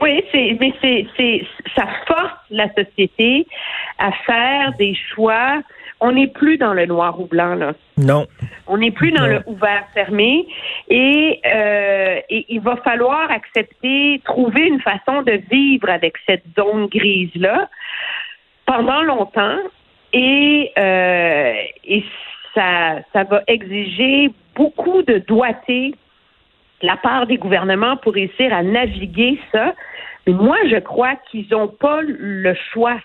Oui, 0.01 0.23
c'est, 0.31 0.57
mais 0.59 0.73
c'est, 0.81 1.45
ça 1.75 1.85
force 2.07 2.39
la 2.49 2.67
société 2.73 3.45
à 3.97 4.11
faire 4.25 4.73
des 4.79 4.95
choix. 5.13 5.61
On 6.01 6.13
n'est 6.13 6.27
plus 6.27 6.57
dans 6.57 6.73
le 6.73 6.85
noir 6.85 7.19
ou 7.19 7.25
blanc, 7.25 7.55
là. 7.55 7.73
Non. 7.97 8.25
On 8.67 8.77
n'est 8.77 8.91
plus 8.91 9.11
dans 9.11 9.27
Non. 9.27 9.33
le 9.33 9.43
ouvert-fermé 9.47 10.47
et, 10.89 11.39
euh, 11.45 12.19
et 12.29 12.45
il 12.47 12.61
va 12.61 12.77
falloir 12.77 13.29
accepter, 13.31 14.21
trouver 14.23 14.67
une 14.67 14.79
façon 14.81 15.23
de 15.23 15.41
vivre 15.51 15.89
avec 15.89 16.15
cette 16.25 16.45
zone 16.57 16.87
grise-là 16.87 17.69
pendant 18.65 19.01
longtemps 19.01 19.57
et, 20.13 20.71
euh, 20.77 21.53
et 21.83 22.03
ça, 22.53 22.99
ça 23.13 23.23
va 23.25 23.43
exiger 23.47 24.31
beaucoup 24.55 25.01
de 25.03 25.17
doigté 25.17 25.93
de 26.81 26.87
la 26.87 26.95
part 26.97 27.27
des 27.27 27.37
gouvernements 27.37 27.97
pour 27.97 28.13
réussir 28.13 28.53
à 28.53 28.63
naviguer 28.63 29.37
ça. 29.51 29.73
Mais 30.25 30.33
moi, 30.33 30.57
je 30.69 30.77
crois 30.77 31.15
qu'ils 31.29 31.47
n'ont 31.51 31.67
pas 31.67 31.99
le 32.01 32.53
choix. 32.71 32.97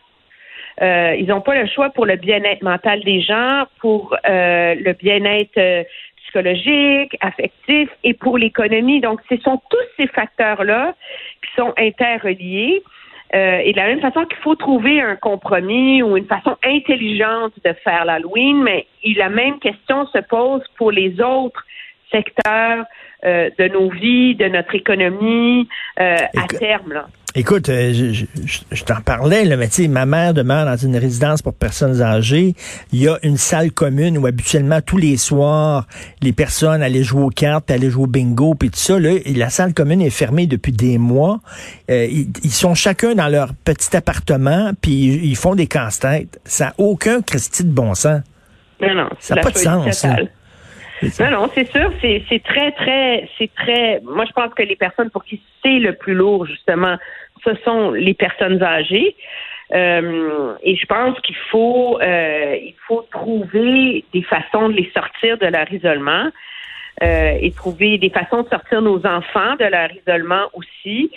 Euh, 0.83 1.15
ils 1.19 1.27
n'ont 1.27 1.41
pas 1.41 1.55
le 1.55 1.67
choix 1.69 1.91
pour 1.91 2.07
le 2.07 2.17
bien-être 2.17 2.63
mental 2.63 3.01
des 3.05 3.21
gens, 3.21 3.65
pour 3.81 4.17
euh, 4.29 4.75
le 4.75 4.93
bien-être 4.93 5.57
euh, 5.59 5.85
psychologique, 6.23 7.17
affectif 7.21 7.89
et 8.03 8.15
pour 8.15 8.39
l'économie. 8.39 9.01
Donc, 9.01 9.21
ce 9.31 9.37
sont 9.39 9.61
tous 9.71 9.87
ces 9.97 10.09
facteurs-là 10.09 10.95
qui 11.43 11.55
sont 11.57 11.73
interreliés. 11.77 12.83
Euh, 13.35 13.59
et 13.65 13.73
de 13.73 13.77
la 13.77 13.87
même 13.87 14.01
façon 14.01 14.25
qu'il 14.27 14.39
faut 14.39 14.55
trouver 14.55 15.01
un 15.01 15.17
compromis 15.17 16.03
ou 16.03 16.17
une 16.17 16.27
façon 16.27 16.57
intelligente 16.65 17.53
de 17.65 17.73
faire 17.83 18.05
l'Halloween, 18.05 18.63
mais 18.63 18.87
la 19.17 19.29
même 19.29 19.59
question 19.59 20.07
se 20.07 20.19
pose 20.19 20.63
pour 20.77 20.93
les 20.93 21.21
autres 21.21 21.65
secteurs 22.13 22.85
euh, 23.25 23.51
de 23.59 23.69
nos 23.69 23.91
vies, 23.91 24.37
de 24.37 24.47
notre 24.47 24.75
économie 24.75 25.69
euh, 25.99 26.17
à 26.37 26.47
terme. 26.47 26.93
Là. 26.93 27.07
Écoute, 27.37 27.69
euh, 27.69 27.93
je, 27.93 28.13
je- 28.13 28.25
je- 28.45 28.61
je 28.71 28.85
t'en 28.85 29.01
parlais, 29.01 29.45
là, 29.45 29.57
mais 29.57 29.67
tu 29.67 29.83
sais, 29.83 29.89
ma 29.89 30.07
mère 30.07 30.35
demeure 30.35 30.65
dans 30.67 30.77
une 30.77 30.97
résidence 30.97 31.43
pour 31.43 31.53
personnes 31.53 32.01
âgées. 32.01 32.55
Il 32.93 33.01
y 33.01 33.09
a 33.09 33.19
une 33.25 33.37
salle 33.39 33.73
commune 33.73 34.17
où 34.19 34.27
habituellement 34.27 34.81
tous 34.81 34.99
les 34.99 35.17
soirs, 35.17 35.89
les 36.23 36.33
personnes 36.33 36.81
allaient 36.81 37.03
jouer 37.03 37.23
aux 37.25 37.31
cartes, 37.31 37.65
puis 37.67 37.75
allaient 37.75 37.91
jouer 37.91 38.05
au 38.05 38.07
bingo, 38.07 38.55
puis 38.55 38.71
tout 38.71 38.79
ça. 38.79 39.01
Là, 39.01 39.11
et 39.25 39.35
la 39.35 39.51
salle 39.51 39.75
commune 39.75 40.01
est 40.01 40.11
fermée 40.11 40.47
depuis 40.47 40.71
des 40.71 40.97
mois. 40.97 41.41
Euh, 41.91 42.07
ils, 42.09 42.29
ils 42.45 42.53
sont 42.53 42.77
chacun 42.77 43.17
dans 43.17 43.29
leur 43.29 43.53
petit 43.53 43.97
appartement, 43.97 44.71
puis 44.81 44.93
ils, 44.93 45.25
ils 45.25 45.37
font 45.37 45.57
des 45.57 45.67
casse-têtes. 45.67 46.39
Ça 46.45 46.67
n'a 46.67 46.75
aucun 46.79 47.21
Christy 47.21 47.65
de 47.65 47.71
bon 47.73 47.95
sens. 47.95 48.21
Non, 48.81 48.95
non, 48.95 49.09
Ça 49.19 49.35
a 49.35 49.37
la 49.39 49.43
pas 49.43 49.51
de 49.51 49.59
sens, 49.59 49.93
ça. 49.93 50.17
Non, 51.03 51.31
non, 51.31 51.51
c'est 51.55 51.71
sûr, 51.71 51.93
c'est 52.01 52.23
c'est 52.29 52.43
très, 52.43 52.73
très, 52.73 53.29
c'est 53.39 53.53
très. 53.55 54.01
Moi, 54.03 54.25
je 54.27 54.33
pense 54.33 54.55
que 54.55 54.63
les 54.63 54.77
personnes 54.77 55.11
pour 55.11 55.25
qui 55.25 55.43
c'est 55.63 55.79
le 55.79 55.95
plus 55.95 56.15
lourd, 56.15 56.47
justement, 56.47 56.97
ce 57.45 57.55
sont 57.65 57.91
les 57.91 58.15
personnes 58.15 58.63
âgées. 58.63 59.17
Euh, 59.73 60.55
et 60.63 60.77
je 60.77 60.87
pense 60.87 61.19
qu'il 61.21 61.37
faut, 61.51 61.99
euh, 62.01 62.57
il 62.61 62.75
faut 62.87 63.07
trouver 63.11 64.05
des 64.13 64.23
façons 64.23 64.69
de 64.69 64.75
les 64.75 64.91
sortir 64.95 65.39
de 65.39 65.47
leur 65.47 65.73
isolement 65.73 66.29
euh, 67.03 67.39
et 67.41 67.51
trouver 67.51 67.99
des 67.99 68.11
façons 68.11 68.43
de 68.43 68.49
sortir 68.49 68.83
nos 68.83 69.05
enfants 69.07 69.57
de 69.59 69.65
leur 69.65 69.91
isolement 69.93 70.49
aussi. 70.53 71.11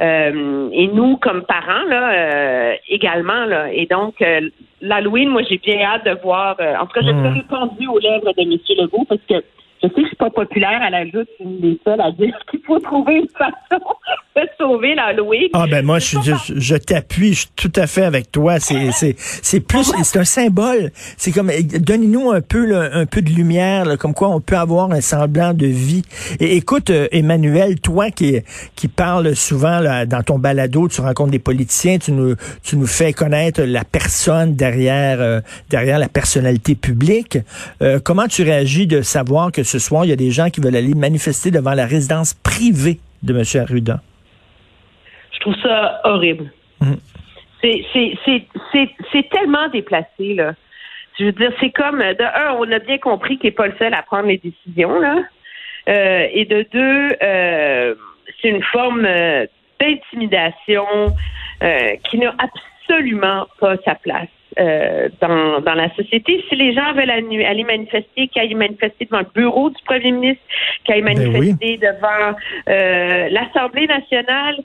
Euh, 0.00 0.68
et 0.72 0.86
nous, 0.88 1.16
comme 1.16 1.42
parents, 1.42 1.84
là, 1.88 2.12
euh, 2.12 2.74
également, 2.88 3.44
là. 3.46 3.72
Et 3.72 3.86
donc, 3.86 4.22
euh, 4.22 4.48
l'Halloween, 4.80 5.28
moi, 5.28 5.42
j'ai 5.48 5.58
bien 5.58 5.80
hâte 5.82 6.04
de 6.04 6.16
voir. 6.22 6.56
euh, 6.60 6.76
en 6.76 6.86
tout 6.86 6.92
cas, 6.92 7.00
je 7.02 7.08
suis 7.08 7.40
répandu 7.40 7.88
aux 7.88 7.98
lèvres 7.98 8.32
de 8.32 8.42
M. 8.42 8.58
Legault 8.78 9.04
parce 9.08 9.20
que 9.28 9.42
je 9.82 9.88
sais 9.88 9.94
que 9.94 10.02
je 10.02 10.06
suis 10.06 10.16
pas 10.16 10.30
populaire 10.30 10.80
à 10.82 10.90
la 10.90 11.04
joute, 11.06 11.28
une 11.40 11.60
des 11.60 11.78
seules 11.84 12.00
à 12.00 12.10
dire 12.12 12.36
qu'il 12.50 12.60
faut 12.60 12.78
trouver 12.78 13.16
une 13.16 13.28
façon 13.28 13.84
de 14.42 14.50
sauver 14.58 14.94
l'Halloween. 14.94 15.48
Ah 15.52 15.66
ben 15.70 15.84
moi, 15.84 15.98
je, 15.98 16.18
je, 16.22 16.54
je 16.56 16.76
t'appuie, 16.76 17.34
je 17.34 17.38
suis 17.40 17.50
tout 17.56 17.72
à 17.76 17.86
fait 17.86 18.04
avec 18.04 18.30
toi. 18.30 18.60
C'est 18.60 18.90
c'est 18.92 19.16
c'est 19.18 19.60
plus, 19.60 19.92
c'est 20.02 20.18
un 20.18 20.24
symbole. 20.24 20.90
C'est 21.16 21.32
comme 21.32 21.50
eh, 21.50 21.62
donnez-nous 21.62 22.30
un 22.30 22.40
peu 22.40 22.66
là, 22.66 22.90
un 22.92 23.06
peu 23.06 23.22
de 23.22 23.30
lumière, 23.30 23.84
là, 23.84 23.96
comme 23.96 24.14
quoi 24.14 24.28
on 24.28 24.40
peut 24.40 24.56
avoir 24.56 24.92
un 24.92 25.00
semblant 25.00 25.54
de 25.54 25.66
vie. 25.66 26.02
Et 26.40 26.56
écoute, 26.56 26.90
euh, 26.90 27.08
Emmanuel, 27.12 27.80
toi 27.80 28.10
qui 28.10 28.40
qui 28.76 28.88
parles 28.88 29.34
souvent 29.34 29.80
là, 29.80 30.06
dans 30.06 30.22
ton 30.22 30.38
balado, 30.38 30.88
tu 30.88 31.00
rencontres 31.00 31.30
des 31.30 31.38
politiciens, 31.38 31.98
tu 31.98 32.12
nous 32.12 32.34
tu 32.62 32.76
nous 32.76 32.86
fais 32.86 33.12
connaître 33.12 33.62
la 33.62 33.84
personne 33.84 34.54
derrière 34.54 35.20
euh, 35.20 35.40
derrière 35.70 35.98
la 35.98 36.08
personnalité 36.08 36.74
publique. 36.74 37.38
Euh, 37.82 38.00
comment 38.02 38.26
tu 38.26 38.42
réagis 38.42 38.86
de 38.86 39.02
savoir 39.02 39.52
que 39.52 39.62
ce 39.62 39.78
soir 39.78 40.04
il 40.04 40.08
y 40.08 40.12
a 40.12 40.16
des 40.16 40.30
gens 40.30 40.50
qui 40.50 40.60
veulent 40.60 40.76
aller 40.76 40.94
manifester 40.94 41.50
devant 41.50 41.74
la 41.74 41.86
résidence 41.86 42.34
privée 42.34 43.00
de 43.22 43.34
M. 43.34 43.62
Arruda? 43.62 44.00
Je 45.38 45.40
trouve 45.40 45.56
ça 45.62 46.00
horrible. 46.04 46.52
Mm. 46.80 46.94
C'est, 47.62 49.28
tellement 49.30 49.68
déplacé, 49.68 50.34
là. 50.34 50.54
Je 51.18 51.24
veux 51.24 51.32
dire, 51.32 51.52
c'est 51.60 51.70
comme, 51.70 51.98
de 51.98 52.22
un, 52.22 52.54
on 52.58 52.70
a 52.70 52.78
bien 52.78 52.98
compris 52.98 53.38
qu'il 53.38 53.48
n'est 53.48 53.54
pas 53.54 53.66
le 53.66 53.74
seul 53.78 53.94
à 53.94 54.02
prendre 54.02 54.28
les 54.28 54.38
décisions, 54.38 55.00
là. 55.00 55.16
Euh, 55.88 56.26
et 56.32 56.44
de 56.44 56.66
deux, 56.70 57.16
euh, 57.22 57.94
c'est 58.40 58.48
une 58.48 58.62
forme 58.62 59.04
euh, 59.04 59.46
d'intimidation, 59.80 60.86
euh, 61.62 61.96
qui 62.08 62.18
n'a 62.18 62.34
absolument 62.38 63.46
pas 63.58 63.76
sa 63.84 63.94
place. 63.94 64.28
Euh, 64.58 65.08
dans, 65.20 65.60
dans 65.60 65.74
la 65.74 65.94
société. 65.94 66.42
Si 66.48 66.56
les 66.56 66.72
gens 66.72 66.92
veulent 66.92 67.10
aller 67.10 67.64
manifester, 67.64 68.26
qu'ils 68.26 68.42
aillent 68.42 68.54
manifester 68.54 69.04
devant 69.04 69.20
le 69.20 69.26
bureau 69.32 69.70
du 69.70 69.80
premier 69.84 70.10
ministre, 70.10 70.42
qu'ils 70.84 70.94
aillent 70.94 71.02
Ben 71.02 71.32
manifester 71.32 71.76
devant 71.76 72.36
euh, 72.68 73.28
l'Assemblée 73.30 73.86
nationale. 73.86 74.56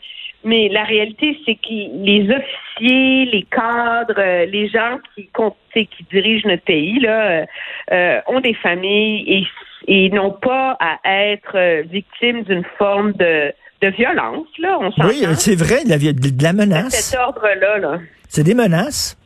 Mais 0.46 0.68
la 0.68 0.84
réalité, 0.84 1.38
c'est 1.46 1.56
que 1.56 1.70
les 2.04 2.30
officiers, 2.30 3.26
les 3.26 3.46
cadres, 3.50 4.20
euh, 4.20 4.46
les 4.46 4.68
gens 4.68 5.00
qui, 5.16 5.30
qui 5.74 6.04
dirigent 6.12 6.48
notre 6.48 6.64
pays, 6.64 7.00
là, 7.00 7.46
euh, 7.92 8.20
ont 8.28 8.42
des 8.42 8.54
familles 8.54 9.24
et, 9.28 9.48
et 9.88 10.10
n'ont 10.10 10.32
pas 10.32 10.76
à 10.80 11.00
être 11.06 11.56
euh, 11.56 11.84
victimes 11.84 12.44
d'une 12.44 12.66
forme 12.78 13.14
de, 13.14 13.54
de 13.82 13.88
violence. 13.88 14.48
Là, 14.60 14.80
on. 14.82 14.92
Oui, 15.08 15.24
c'est 15.36 15.56
vrai, 15.56 15.78
il 15.86 15.90
y 15.90 16.10
a 16.10 16.14
de 16.14 16.20
de 16.20 16.44
la 16.44 16.54
menace. 16.54 16.94
Cet 16.94 17.20
ordre-là, 17.20 17.78
là. 17.78 18.00
C'est 18.28 18.44
des 18.44 18.56
menaces? 18.56 19.18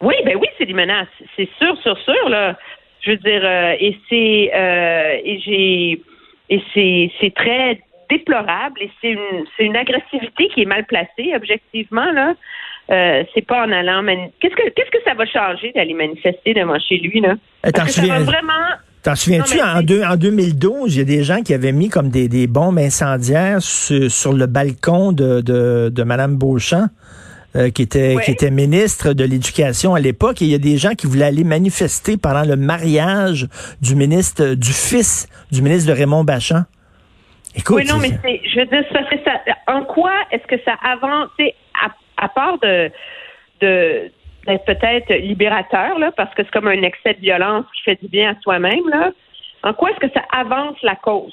Oui, 0.00 0.14
ben 0.24 0.36
oui, 0.36 0.46
c'est 0.56 0.66
des 0.66 0.74
menaces. 0.74 1.08
C'est 1.34 1.48
sûr, 1.58 1.76
sûr, 1.82 1.98
sûr, 1.98 2.28
là. 2.28 2.56
Je 3.00 3.10
veux 3.10 3.16
dire, 3.16 3.42
euh, 3.42 3.74
et 3.80 3.96
c'est 4.08 4.50
euh, 4.54 5.18
et 5.24 5.40
j'ai 5.44 6.00
et 6.48 7.10
c'est 7.20 7.34
très 7.34 7.80
déplorable 8.10 8.80
et 8.82 8.90
c'est 9.00 9.10
une 9.10 9.44
c'est 9.56 9.64
une 9.64 9.76
agressivité 9.76 10.48
qui 10.54 10.62
est 10.62 10.66
mal 10.66 10.84
placée, 10.86 11.32
objectivement, 11.36 12.10
là. 12.12 12.34
Euh, 12.90 13.24
c'est 13.34 13.46
pas 13.46 13.66
en 13.66 13.72
allant 13.72 14.02
mani- 14.02 14.30
qu'est-ce 14.40 14.54
que 14.54 14.68
qu'est-ce 14.70 14.90
que 14.90 15.02
ça 15.06 15.14
va 15.14 15.24
changer 15.26 15.72
d'aller 15.74 15.94
manifester 15.94 16.52
devant 16.52 16.78
chez 16.78 16.98
lui, 16.98 17.20
là? 17.20 17.34
Eh, 17.66 17.72
t'en 17.72 17.80
Parce 17.82 17.94
que 17.96 18.00
ça 18.00 18.00
va 18.02 18.18
souviens- 18.18 18.24
vraiment 18.24 18.68
T'en 19.02 19.14
souviens-tu, 19.14 19.58
Non, 19.58 19.62
mais 19.64 19.78
en, 19.80 19.82
deux- 19.82 20.02
en 20.02 20.16
2012, 20.16 20.94
il 20.94 20.98
y 20.98 21.02
a 21.02 21.04
des 21.04 21.24
gens 21.24 21.42
qui 21.42 21.52
avaient 21.52 21.72
mis 21.72 21.90
comme 21.90 22.08
des, 22.08 22.26
des 22.26 22.46
bombes 22.46 22.78
incendiaires 22.78 23.60
sur, 23.60 24.10
sur 24.10 24.32
le 24.32 24.46
balcon 24.46 25.12
de, 25.12 25.42
de, 25.42 25.90
de 25.90 26.02
Mme 26.04 26.36
Beauchamp, 26.38 26.86
euh, 27.54 27.68
qui, 27.68 27.82
était, 27.82 28.14
Ouais. 28.16 28.22
qui 28.24 28.30
était 28.30 28.50
ministre 28.50 29.12
de 29.12 29.24
l'Éducation 29.24 29.94
à 29.94 30.00
l'époque. 30.00 30.40
Et 30.40 30.46
il 30.46 30.50
y 30.50 30.54
a 30.54 30.58
des 30.58 30.78
gens 30.78 30.94
qui 30.94 31.06
voulaient 31.06 31.26
aller 31.26 31.44
manifester 31.44 32.16
pendant 32.16 32.44
le 32.48 32.56
mariage 32.56 33.46
du 33.82 33.94
ministre, 33.94 34.54
du 34.54 34.72
fils 34.72 35.28
du 35.52 35.60
ministre 35.60 35.92
de 35.92 35.98
Raymond 35.98 36.24
Bachand. 36.24 36.62
Écoute, 37.56 37.76
Oui, 37.76 37.84
non, 37.88 37.98
mais 37.98 38.10
c'est- 38.22 38.40
je 38.48 38.60
veux 38.60 38.66
dire, 38.66 38.84
que 38.88 39.16
ça, 39.24 39.40
en 39.72 39.84
quoi 39.84 40.12
est-ce 40.30 40.46
que 40.46 40.62
ça 40.64 40.74
avance, 40.82 41.28
à, 41.82 41.88
à 42.24 42.28
part 42.28 42.58
de, 42.58 42.90
de, 43.60 44.10
d'être 44.46 44.64
peut-être 44.64 45.12
libérateur, 45.14 45.98
là, 45.98 46.10
parce 46.16 46.34
que 46.34 46.42
c'est 46.44 46.50
comme 46.50 46.68
un 46.68 46.82
excès 46.82 47.14
de 47.14 47.20
violence 47.20 47.64
qui 47.76 47.82
fait 47.82 47.98
du 48.02 48.08
bien 48.08 48.32
à 48.32 48.40
soi-même, 48.42 48.88
là, 48.90 49.12
en 49.62 49.72
quoi 49.72 49.90
est-ce 49.90 50.00
que 50.06 50.12
ça 50.12 50.22
avance 50.32 50.76
la 50.82 50.96
cause? 50.96 51.32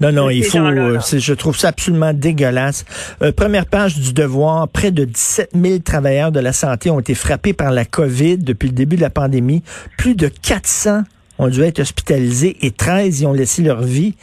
Non, 0.00 0.12
non, 0.12 0.30
il 0.30 0.42
faut. 0.44 0.58
euh, 0.58 0.98
je 1.00 1.32
trouve 1.34 1.56
ça 1.56 1.68
absolument 1.68 2.12
dégueulasse. 2.14 2.84
Euh, 3.22 3.32
première 3.32 3.66
page 3.66 3.96
du 3.98 4.12
Devoir. 4.14 4.66
Près 4.68 4.90
de 4.90 5.04
17 5.04 5.50
000 5.54 5.78
travailleurs 5.80 6.32
de 6.32 6.40
la 6.40 6.52
santé 6.52 6.90
ont 6.90 7.00
été 7.00 7.14
frappés 7.14 7.52
par 7.52 7.70
la 7.70 7.84
COVID 7.84 8.38
depuis 8.38 8.68
le 8.68 8.74
début 8.74 8.96
de 8.96 9.02
la 9.02 9.10
pandémie. 9.10 9.62
Plus 9.98 10.14
de 10.14 10.28
400 10.28 11.02
ont 11.40 11.48
dû 11.48 11.62
être 11.62 11.80
hospitalisés 11.80 12.56
et 12.60 12.70
13 12.70 13.22
y 13.22 13.26
ont 13.26 13.32
laissé 13.32 13.62
leur 13.62 13.80
vie. 13.80 14.14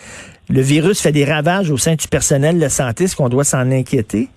Le 0.49 0.61
virus 0.61 1.01
fait 1.01 1.11
des 1.11 1.25
ravages 1.25 1.71
au 1.71 1.77
sein 1.77 1.95
du 1.95 2.07
personnel 2.07 2.59
de 2.59 2.67
santé. 2.67 3.05
Est-ce 3.05 3.15
qu'on 3.15 3.27
doit 3.27 3.43
s'en 3.43 3.71
inquiéter? 3.71 4.27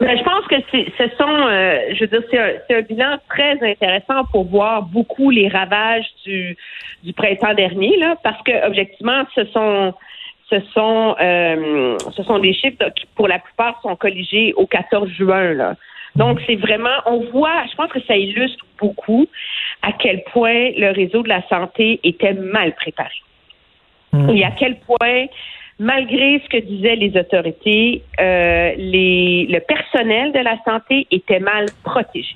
Ben, 0.00 0.16
je 0.16 0.24
pense 0.24 0.46
que 0.46 0.56
ce 0.72 1.16
sont, 1.16 1.46
euh, 1.46 1.78
je 1.94 2.00
veux 2.00 2.06
dire, 2.06 2.22
c'est 2.68 2.74
un, 2.74 2.80
bilan 2.80 3.18
très 3.28 3.52
intéressant 3.62 4.24
pour 4.32 4.44
voir 4.44 4.82
beaucoup 4.82 5.30
les 5.30 5.48
ravages 5.48 6.06
du, 6.24 6.56
du 7.04 7.12
printemps 7.12 7.54
dernier, 7.54 7.96
là, 7.98 8.16
parce 8.24 8.42
que 8.42 8.66
objectivement, 8.66 9.24
ce 9.34 9.44
sont, 9.46 9.92
ce 10.48 10.60
sont, 10.74 11.16
euh, 11.20 11.96
ce 12.16 12.22
sont 12.22 12.38
des 12.38 12.54
chiffres 12.54 12.90
qui, 12.96 13.06
pour 13.14 13.28
la 13.28 13.38
plupart, 13.38 13.78
sont 13.82 13.94
colligés 13.94 14.52
au 14.56 14.66
14 14.66 15.08
juin, 15.10 15.52
là. 15.52 15.76
Donc, 16.16 16.40
c'est 16.46 16.56
vraiment, 16.56 16.96
on 17.06 17.20
voit, 17.30 17.64
je 17.70 17.76
pense 17.76 17.92
que 17.92 18.00
ça 18.08 18.16
illustre 18.16 18.64
beaucoup 18.80 19.26
à 19.82 19.92
quel 19.92 20.22
point 20.24 20.70
le 20.76 20.92
réseau 20.92 21.22
de 21.22 21.28
la 21.28 21.46
santé 21.48 22.00
était 22.02 22.34
mal 22.34 22.74
préparé. 22.74 23.14
Et 24.34 24.44
à 24.44 24.50
quel 24.50 24.76
point, 24.80 25.26
malgré 25.78 26.40
ce 26.40 26.48
que 26.48 26.56
disaient 26.56 26.96
les 26.96 27.16
autorités, 27.16 28.02
euh, 28.20 28.72
les, 28.76 29.46
le 29.48 29.60
personnel 29.60 30.32
de 30.32 30.40
la 30.40 30.56
santé 30.64 31.06
était 31.10 31.38
mal 31.38 31.66
protégé. 31.84 32.34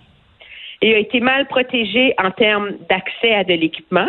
Et 0.82 0.94
a 0.94 0.98
été 0.98 1.20
mal 1.20 1.46
protégé 1.46 2.14
en 2.18 2.30
termes 2.30 2.72
d'accès 2.88 3.34
à 3.34 3.42
de 3.42 3.54
l'équipement. 3.54 4.06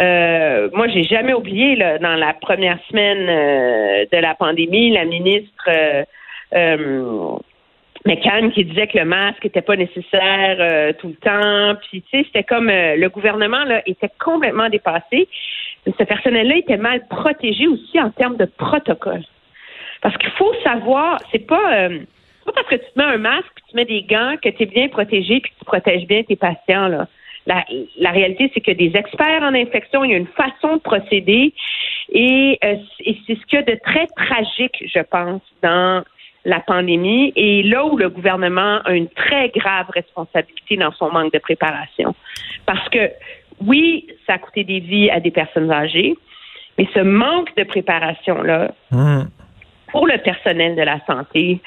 Euh, 0.00 0.68
moi, 0.72 0.86
j'ai 0.88 1.04
jamais 1.04 1.32
oublié 1.32 1.76
là, 1.76 1.98
dans 1.98 2.14
la 2.14 2.34
première 2.34 2.78
semaine 2.88 3.26
euh, 3.28 4.04
de 4.12 4.18
la 4.18 4.34
pandémie, 4.34 4.90
la 4.90 5.04
ministre 5.04 5.68
euh, 6.54 7.36
McCann 8.04 8.52
qui 8.52 8.64
disait 8.64 8.86
que 8.86 8.98
le 8.98 9.04
masque 9.04 9.44
n'était 9.44 9.62
pas 9.62 9.76
nécessaire 9.76 10.56
euh, 10.60 10.92
tout 10.98 11.08
le 11.08 11.14
temps. 11.14 11.80
Puis, 11.88 12.02
tu 12.02 12.08
sais, 12.10 12.24
c'était 12.26 12.44
comme 12.44 12.68
euh, 12.68 12.96
le 12.96 13.08
gouvernement 13.08 13.64
là 13.64 13.82
était 13.86 14.10
complètement 14.18 14.68
dépassé. 14.68 15.28
Mais 15.86 15.92
ce 15.98 16.04
personnel-là 16.04 16.56
était 16.56 16.76
mal 16.76 17.06
protégé 17.08 17.66
aussi 17.66 18.00
en 18.00 18.10
termes 18.10 18.36
de 18.36 18.44
protocole. 18.44 19.22
Parce 20.00 20.16
qu'il 20.16 20.30
faut 20.30 20.52
savoir, 20.62 21.18
c'est 21.32 21.46
pas, 21.46 21.74
euh, 21.74 22.00
pas 22.44 22.52
parce 22.52 22.68
que 22.68 22.76
tu 22.76 22.92
te 22.92 22.98
mets 22.98 23.04
un 23.04 23.18
masque, 23.18 23.46
tu 23.68 23.76
mets 23.76 23.84
des 23.84 24.02
gants, 24.02 24.34
que 24.42 24.48
tu 24.48 24.62
es 24.62 24.66
bien 24.66 24.88
protégé, 24.88 25.40
puis 25.40 25.50
que 25.50 25.58
tu 25.58 25.64
protèges 25.64 26.06
bien 26.06 26.22
tes 26.22 26.36
patients. 26.36 26.88
Là. 26.88 27.08
La, 27.46 27.64
la 27.98 28.10
réalité, 28.10 28.50
c'est 28.54 28.60
que 28.60 28.70
des 28.70 28.92
experts 28.94 29.42
en 29.42 29.54
infection, 29.54 30.04
il 30.04 30.10
y 30.10 30.14
a 30.14 30.18
une 30.18 30.26
façon 30.26 30.76
de 30.76 30.80
procéder, 30.80 31.52
et, 32.12 32.58
euh, 32.64 32.76
et 33.00 33.16
c'est 33.26 33.34
ce 33.34 33.46
qu'il 33.46 33.58
y 33.58 33.62
a 33.62 33.62
de 33.62 33.78
très 33.84 34.06
tragique, 34.06 34.84
je 34.86 35.00
pense, 35.00 35.42
dans 35.62 36.04
la 36.44 36.60
pandémie, 36.60 37.32
et 37.36 37.62
là 37.62 37.84
où 37.84 37.96
le 37.96 38.08
gouvernement 38.08 38.80
a 38.84 38.92
une 38.92 39.08
très 39.08 39.48
grave 39.50 39.86
responsabilité 39.90 40.76
dans 40.76 40.92
son 40.92 41.10
manque 41.10 41.32
de 41.32 41.38
préparation. 41.38 42.14
Parce 42.66 42.88
que, 42.88 43.10
oui, 43.64 44.06
ça 44.26 44.34
a 44.34 44.38
coûté 44.38 44.64
des 44.64 44.80
vies 44.80 45.10
à 45.10 45.20
des 45.20 45.30
personnes 45.30 45.70
âgées, 45.70 46.16
mais 46.78 46.88
ce 46.94 47.00
manque 47.00 47.54
de 47.56 47.64
préparation-là, 47.64 48.70
Hum. 48.92 49.28
pour 49.90 50.06
le 50.06 50.18
personnel 50.18 50.76
de 50.76 50.82
la 50.82 51.00
santé 51.06 51.60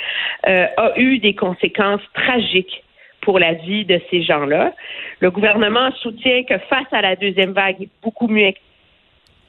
euh, 0.47 0.67
a 0.77 0.99
eu 0.99 1.19
des 1.19 1.35
conséquences 1.35 2.01
tragiques 2.13 2.83
pour 3.21 3.39
la 3.39 3.53
vie 3.53 3.85
de 3.85 3.99
ces 4.09 4.23
gens-là. 4.23 4.73
Le 5.19 5.29
gouvernement 5.29 5.91
soutient 6.01 6.43
que 6.43 6.57
face 6.57 6.91
à 6.91 7.01
la 7.01 7.15
deuxième 7.15 7.51
vague, 7.51 7.87
beaucoup 8.01 8.27
mieux 8.27 8.53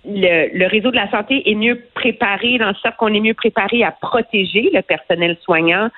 le, 0.04 0.56
le 0.56 0.66
réseau 0.66 0.90
de 0.90 0.96
la 0.96 1.10
santé 1.10 1.48
est 1.50 1.54
mieux 1.54 1.80
préparé 2.02 2.58
dans 2.58 2.68
le 2.74 2.74
sens 2.82 2.92
qu'on 2.98 3.12
est 3.14 3.20
mieux 3.28 3.34
préparé 3.44 3.78
à 3.84 3.92
protéger 3.92 4.64
le 4.72 4.82
personnel 4.82 5.36
soignant 5.46 5.88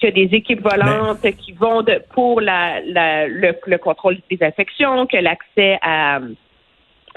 que 0.00 0.06
des 0.20 0.28
équipes 0.40 0.62
volantes 0.62 1.26
qui 1.42 1.52
vont 1.52 1.82
de, 1.82 1.94
pour 2.14 2.40
la, 2.40 2.80
la- 2.96 3.26
le, 3.26 3.50
le 3.66 3.78
contrôle 3.78 4.16
des 4.30 4.40
infections, 4.50 5.06
que 5.06 5.16
l'accès 5.16 5.78
à 5.82 6.20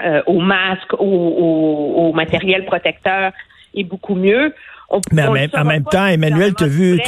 euh, 0.02 0.22
aux 0.26 0.40
masques, 0.40 0.94
au, 0.94 1.12
au, 1.46 2.08
au 2.08 2.12
matériel 2.12 2.64
protecteur 2.64 3.30
est 3.74 3.84
beaucoup 3.84 4.14
mieux. 4.14 4.54
On, 4.94 5.00
Mais 5.10 5.22
en 5.24 5.32
même- 5.32 5.48
en 5.54 5.64
temps, 5.90 6.06
Emmanuel, 6.06 6.52
vu- 6.68 6.98
de 6.98 7.02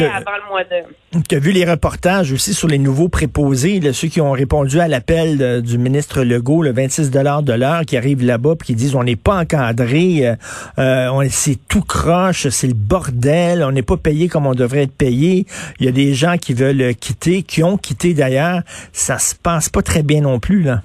Tu 1.28 1.34
as 1.34 1.38
vu 1.38 1.52
les 1.52 1.66
reportages 1.66 2.32
aussi 2.32 2.54
sur 2.54 2.66
les 2.66 2.78
nouveaux 2.78 3.10
préposés, 3.10 3.78
là, 3.78 3.92
ceux 3.92 4.08
qui 4.08 4.22
ont 4.22 4.32
répondu 4.32 4.80
à 4.80 4.88
l'appel 4.88 5.60
du 5.60 5.76
ministre 5.76 6.22
Legault, 6.24 6.62
le 6.62 6.72
26 6.72 7.10
de 7.10 7.52
l'heure, 7.52 7.82
qui 7.86 7.98
arrivent 7.98 8.24
là-bas 8.24 8.54
puis 8.58 8.68
qui 8.68 8.74
disent 8.74 8.94
on 8.96 9.04
n'est 9.04 9.16
pas 9.16 9.36
encadré, 9.40 10.26
euh, 10.26 10.34
euh, 10.78 11.08
on 11.12 11.22
c'est 11.28 11.58
tout 11.68 11.82
croche, 11.82 12.48
c'est 12.48 12.68
le 12.68 12.72
bordel, 12.74 13.62
on 13.62 13.70
n'est 13.72 13.82
pas 13.82 13.98
payé 13.98 14.28
comme 14.28 14.46
on 14.46 14.54
devrait 14.54 14.84
être 14.84 14.96
payé. 14.96 15.44
Il 15.78 15.84
y 15.84 15.88
a 15.90 15.92
des 15.92 16.14
gens 16.14 16.38
qui 16.38 16.54
veulent 16.54 16.94
quitter, 16.94 17.42
qui 17.42 17.62
ont 17.62 17.76
quitté 17.76 18.14
d'ailleurs. 18.14 18.62
Ça 18.92 19.18
se 19.18 19.34
passe 19.34 19.68
pas 19.68 19.82
très 19.82 20.02
bien 20.02 20.22
non 20.22 20.38
plus 20.40 20.62
là. 20.62 20.80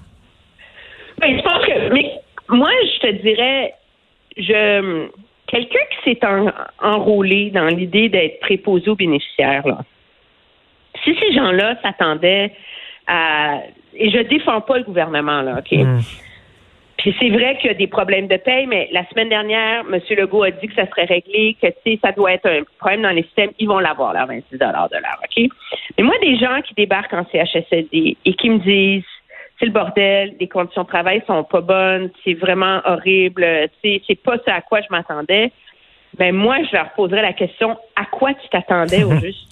Ben, 1.21 1.29
je 1.38 1.41
pense 1.43 1.65
que, 1.65 1.93
mais 1.93 2.12
moi, 2.50 2.69
je 2.83 3.07
te 3.07 3.21
dirais, 3.21 3.74
je, 4.38 5.07
quelqu'un 5.50 5.79
qui 5.91 6.12
s'est 6.12 6.25
en- 6.25 6.51
enrôlé 6.82 7.50
dans 7.51 7.68
l'idée 7.68 8.10
d'être 8.10 8.39
préposé 8.39 8.89
aux 8.89 8.96
bénéficiaires, 8.96 9.68
là, 9.68 9.79
si 11.03 11.15
ces 11.20 11.34
gens-là 11.34 11.75
s'attendaient 11.82 12.51
à, 13.08 13.60
et 13.96 14.10
je 14.12 14.20
défends 14.20 14.62
pas 14.62 14.77
le 14.77 14.84
gouvernement, 14.84 15.41
là, 15.41 15.60
OK? 15.60 15.79
Puis 16.98 17.15
c'est 17.18 17.29
vrai 17.29 17.58
qu'il 17.58 17.68
y 17.68 17.72
a 17.72 17.75
des 17.75 17.88
problèmes 17.88 18.27
de 18.27 18.36
paye, 18.36 18.68
mais 18.68 18.89
la 18.91 19.08
semaine 19.08 19.29
dernière, 19.29 19.86
M. 19.89 20.00
Legault 20.10 20.44
a 20.44 20.51
dit 20.51 20.68
que 20.68 20.75
ça 20.75 20.86
serait 20.88 21.06
réglé, 21.06 21.56
que 21.62 21.68
ça 22.03 22.12
doit 22.12 22.34
être 22.34 22.46
un 22.46 22.63
problème 22.77 23.03
dans 23.03 23.12
les 23.12 23.24
systèmes. 23.24 23.51
Ils 23.58 23.70
vont 23.70 23.79
l'avoir, 23.79 24.13
leur 24.13 24.27
26 24.27 24.58
de 24.58 24.60
l'heure, 24.60 24.89
OK? 24.91 25.50
Mais 25.98 26.03
moi, 26.03 26.15
des 26.22 26.38
gens 26.38 26.60
qui 26.62 26.74
débarquent 26.74 27.13
en 27.13 27.25
CHSLD 27.32 28.18
et 28.25 28.34
qui 28.34 28.50
me 28.50 28.60
disent 28.60 29.03
c'est 29.60 29.66
le 29.66 29.72
bordel, 29.72 30.36
les 30.39 30.48
conditions 30.48 30.84
de 30.84 30.88
travail 30.88 31.22
sont 31.28 31.44
pas 31.44 31.62
bonnes, 31.62 32.10
c'est 32.24 32.34
vraiment 32.34 32.82
horrible, 32.86 33.46
sais, 33.84 34.01
c'est 34.08 34.22
pas 34.22 34.38
ce 34.46 34.50
à 34.50 34.62
quoi 34.62 34.80
je 34.82 34.88
m'attendais. 34.89 35.51
Ben 36.18 36.34
moi, 36.34 36.58
je 36.70 36.75
leur 36.75 36.92
poserais 36.94 37.22
la 37.22 37.34
question 37.34 37.78
à 37.96 38.06
quoi 38.06 38.34
tu 38.34 38.48
t'attendais 38.50 39.04
au 39.04 39.12
juste? 39.20 39.48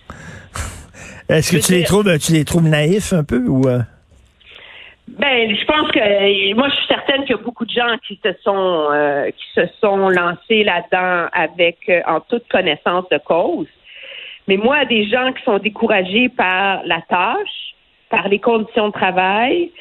Est-ce 1.29 1.51
que 1.51 1.65
tu 1.65 1.73
les 1.73 1.83
trouves 1.83 2.17
tu 2.19 2.31
les 2.31 2.45
trouves 2.45 2.67
naïfs 2.67 3.13
un 3.13 3.23
peu 3.23 3.45
ou 3.47 3.67
euh? 3.67 3.79
Ben, 5.07 5.55
je 5.55 5.65
pense 5.65 5.89
que 5.91 6.53
moi, 6.53 6.69
je 6.69 6.75
suis 6.75 6.87
certaine 6.87 7.21
qu'il 7.21 7.31
y 7.35 7.39
a 7.39 7.41
beaucoup 7.41 7.65
de 7.65 7.71
gens 7.71 7.97
qui 8.05 8.19
se 8.23 8.31
sont 8.43 8.89
euh, 8.91 9.29
qui 9.31 9.45
se 9.55 9.61
sont 9.81 10.09
lancés 10.09 10.63
là-dedans 10.63 11.29
avec 11.31 11.77
euh, 11.89 12.01
en 12.05 12.19
toute 12.19 12.47
connaissance 12.49 13.05
de 13.09 13.17
cause. 13.17 13.67
Mais 14.47 14.57
moi, 14.57 14.85
des 14.85 15.07
gens 15.07 15.31
qui 15.33 15.43
sont 15.43 15.59
découragés 15.59 16.29
par 16.29 16.81
la 16.85 17.01
tâche, 17.09 17.75
par 18.09 18.27
les 18.27 18.39
conditions 18.39 18.87
de 18.87 18.93
travail, 18.93 19.71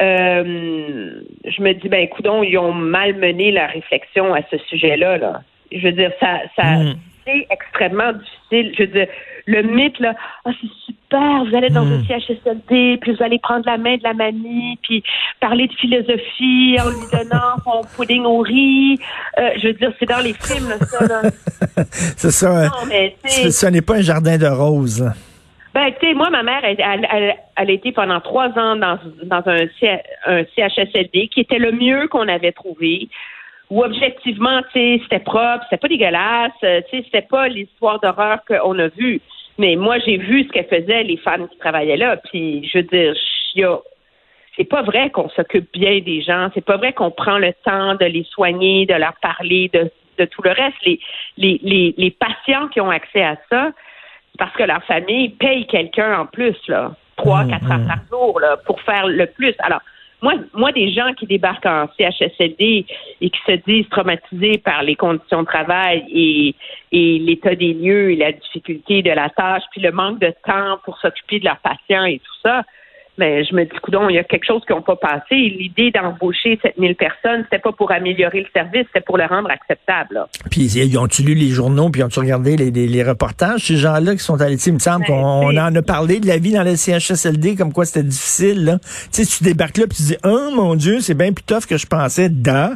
euh, 0.00 1.10
je 1.44 1.62
me 1.62 1.72
dis, 1.74 1.88
ben, 1.88 2.00
écoute, 2.00 2.26
ils 2.44 2.58
ont 2.58 2.72
malmené 2.72 3.52
la 3.52 3.66
réflexion 3.66 4.34
à 4.34 4.40
ce 4.50 4.56
sujet-là. 4.68 5.18
Là. 5.18 5.42
Je 5.72 5.80
veux 5.86 5.92
dire, 5.92 6.10
ça, 6.20 6.40
ça 6.56 6.62
Mm. 6.78 6.94
c'est 7.24 7.46
extrêmement 7.50 8.12
difficile. 8.12 8.74
Je 8.76 8.82
veux 8.82 8.88
dire, 8.88 9.06
le 9.46 9.62
mythe, 9.62 9.98
là, 10.00 10.14
ah, 10.44 10.50
c'est 10.60 10.68
super, 10.86 11.44
vous 11.44 11.54
allez 11.56 11.70
dans 11.70 11.86
un 11.86 12.02
CHSLD, 12.04 12.98
puis 13.00 13.12
vous 13.14 13.22
allez 13.22 13.38
prendre 13.38 13.64
la 13.66 13.76
main 13.78 13.96
de 13.96 14.02
la 14.02 14.14
mamie, 14.14 14.78
puis 14.82 15.02
parler 15.40 15.66
de 15.68 15.72
philosophie 15.74 16.76
en 16.80 16.88
lui 16.88 17.06
donnant 17.12 17.56
son 17.64 17.82
pudding 17.96 18.24
au 18.24 18.38
riz. 18.38 18.98
Euh, 19.38 19.50
je 19.60 19.68
veux 19.68 19.72
dire, 19.74 19.92
c'est 19.98 20.08
dans 20.08 20.20
les 20.20 20.32
films, 20.32 20.68
là, 20.70 20.78
ça, 20.78 21.06
là. 21.06 21.22
C'est 21.90 22.30
ça. 22.30 22.64
Non, 22.68 22.86
mais, 22.88 23.16
tu 23.24 23.30
sais, 23.30 23.42
Ce 23.44 23.50
ce 23.50 23.66
n'est 23.66 23.82
pas 23.82 23.96
un 23.96 24.02
jardin 24.02 24.38
de 24.38 24.46
roses. 24.46 25.04
Ben, 25.74 25.92
tu 26.00 26.06
sais, 26.06 26.14
moi, 26.14 26.30
ma 26.30 26.44
mère, 26.44 26.64
elle, 26.64 26.76
elle, 26.78 27.06
elle- 27.12 27.36
a 27.56 27.72
été 27.72 27.90
pendant 27.90 28.20
trois 28.20 28.48
ans 28.56 28.76
dans, 28.76 28.96
dans 29.24 29.42
un, 29.46 29.66
un 30.26 30.44
CHSLD 30.54 31.28
qui 31.28 31.40
était 31.40 31.58
le 31.58 31.72
mieux 31.72 32.06
qu'on 32.06 32.28
avait 32.28 32.52
trouvé. 32.52 33.08
Où 33.70 33.82
objectivement, 33.82 34.60
tu 34.72 34.78
sais, 34.78 35.00
c'était 35.02 35.18
propre, 35.18 35.64
c'était 35.64 35.78
pas 35.78 35.88
dégueulasse, 35.88 36.52
euh, 36.62 36.80
tu 36.88 36.98
sais, 36.98 37.02
c'était 37.06 37.26
pas 37.28 37.48
l'histoire 37.48 37.98
d'horreur 37.98 38.38
qu'on 38.46 38.78
a 38.78 38.86
vue. 38.88 39.20
Mais 39.58 39.74
moi, 39.74 39.98
j'ai 39.98 40.16
vu 40.16 40.44
ce 40.44 40.48
qu'elle 40.50 40.66
faisait, 40.66 41.02
les 41.02 41.16
femmes 41.16 41.48
qui 41.48 41.58
travaillaient 41.58 41.96
là. 41.96 42.18
Puis, 42.18 42.68
je 42.72 42.78
veux 42.78 42.84
dire, 42.84 43.14
y 43.56 43.64
a- 43.64 43.80
c'est 44.56 44.68
pas 44.68 44.82
vrai 44.82 45.10
qu'on 45.10 45.28
s'occupe 45.30 45.72
bien 45.72 45.98
des 46.00 46.22
gens. 46.22 46.50
C'est 46.54 46.64
pas 46.64 46.76
vrai 46.76 46.92
qu'on 46.92 47.10
prend 47.10 47.38
le 47.38 47.52
temps 47.64 47.94
de 47.96 48.04
les 48.04 48.24
soigner, 48.24 48.86
de 48.86 48.94
leur 48.94 49.14
parler, 49.20 49.70
de, 49.72 49.90
de 50.18 50.24
tout 50.26 50.42
le 50.42 50.50
reste. 50.50 50.76
Les, 50.84 51.00
les, 51.36 51.94
les, 51.96 52.10
patients 52.12 52.68
qui 52.68 52.80
ont 52.80 52.90
accès 52.90 53.22
à 53.24 53.36
ça, 53.50 53.72
parce 54.38 54.54
que 54.56 54.64
leur 54.64 54.82
famille 54.84 55.30
paye 55.30 55.66
quelqu'un 55.66 56.20
en 56.20 56.26
plus, 56.26 56.56
là, 56.68 56.92
trois, 57.16 57.44
quatre 57.44 57.70
heures 57.70 57.86
par 57.86 57.98
jour, 58.10 58.40
là, 58.40 58.56
pour 58.66 58.80
faire 58.80 59.06
le 59.06 59.26
plus. 59.26 59.54
Alors, 59.60 59.80
moi, 60.22 60.34
moi, 60.54 60.72
des 60.72 60.90
gens 60.90 61.12
qui 61.12 61.26
débarquent 61.26 61.66
en 61.66 61.86
CHSLD 61.98 62.86
et 63.20 63.30
qui 63.30 63.40
se 63.46 63.52
disent 63.66 63.88
traumatisés 63.90 64.58
par 64.58 64.82
les 64.82 64.96
conditions 64.96 65.42
de 65.42 65.46
travail 65.46 66.04
et, 66.10 66.54
et 66.92 67.18
l'état 67.18 67.54
des 67.54 67.74
lieux 67.74 68.12
et 68.12 68.16
la 68.16 68.32
difficulté 68.32 69.02
de 69.02 69.10
la 69.10 69.28
tâche, 69.28 69.62
puis 69.70 69.82
le 69.82 69.92
manque 69.92 70.20
de 70.20 70.32
temps 70.46 70.78
pour 70.84 70.98
s'occuper 70.98 71.40
de 71.40 71.44
leurs 71.44 71.58
patients 71.58 72.04
et 72.04 72.18
tout 72.20 72.40
ça, 72.42 72.62
mais 73.18 73.44
je 73.44 73.54
me 73.54 73.64
dis, 73.64 73.70
coudon, 73.82 74.08
il 74.08 74.16
y 74.16 74.18
a 74.18 74.24
quelque 74.24 74.44
chose 74.46 74.62
qui 74.66 74.72
n'a 74.72 74.80
pas 74.80 74.96
passé. 74.96 75.34
L'idée 75.36 75.90
d'embaucher 75.92 76.58
7000 76.62 76.96
personnes, 76.96 77.42
c'était 77.44 77.60
pas 77.60 77.72
pour 77.72 77.92
améliorer 77.92 78.40
le 78.40 78.46
service, 78.52 78.86
c'était 78.88 79.04
pour 79.04 79.18
le 79.18 79.24
rendre 79.26 79.50
acceptable. 79.50 80.14
là. 80.14 80.28
Puis 80.50 80.62
ils 80.76 80.98
ont-tu 80.98 81.22
lu 81.22 81.34
les 81.34 81.48
journaux, 81.50 81.90
puis 81.90 82.02
ont-tu 82.02 82.18
regardé 82.20 82.56
les, 82.56 82.70
les- 82.70 82.88
les 82.88 83.02
reportages, 83.02 83.60
ces 83.60 83.76
gens-là 83.76 84.12
qui 84.12 84.18
sont 84.24 84.40
allés, 84.40 84.56
tu 84.56 84.62
sais, 84.62 84.70
il 84.70 84.74
me 84.74 84.78
semble 84.78 85.04
Ben, 85.06 85.14
qu'on 85.14 85.56
en 85.56 85.74
a 85.74 85.82
parlé 85.82 86.18
de 86.20 86.26
la 86.26 86.38
vie 86.38 86.52
dans 86.52 86.62
le 86.64 86.76
CHSLD, 86.76 87.56
comme 87.56 87.72
quoi 87.72 87.84
c'était 87.84 88.06
difficile, 88.06 88.64
là. 88.64 88.78
Tu 89.12 89.24
sais, 89.24 89.26
tu 89.38 89.44
débarques 89.44 89.76
là, 89.78 89.86
puis 89.86 89.96
tu 89.96 90.02
dis, 90.02 90.16
oh 90.24 90.50
mon 90.54 90.74
Dieu, 90.74 91.00
c'est 91.00 91.14
bien 91.16 91.32
plus 91.32 91.44
tough 91.44 91.66
que 91.68 91.76
je 91.76 91.86
pensais, 91.86 92.28
da. 92.28 92.70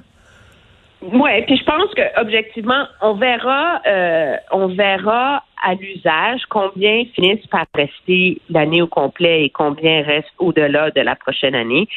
Ouais, 1.00 1.44
puis 1.46 1.56
je 1.56 1.64
pense 1.64 1.94
que 1.94 2.20
objectivement, 2.20 2.84
on 3.00 3.14
verra, 3.14 3.80
euh, 3.86 4.34
on 4.50 4.66
verra 4.74 5.44
à 5.62 5.74
l'usage 5.74 6.42
combien 6.48 7.04
finissent 7.14 7.46
par 7.46 7.66
rester 7.74 8.40
l'année 8.48 8.82
au 8.82 8.86
complet 8.86 9.44
et 9.44 9.50
combien 9.50 10.02
restent 10.02 10.32
au-delà 10.38 10.90
de 10.90 11.00
la 11.00 11.16
prochaine 11.16 11.54
année? 11.54 11.88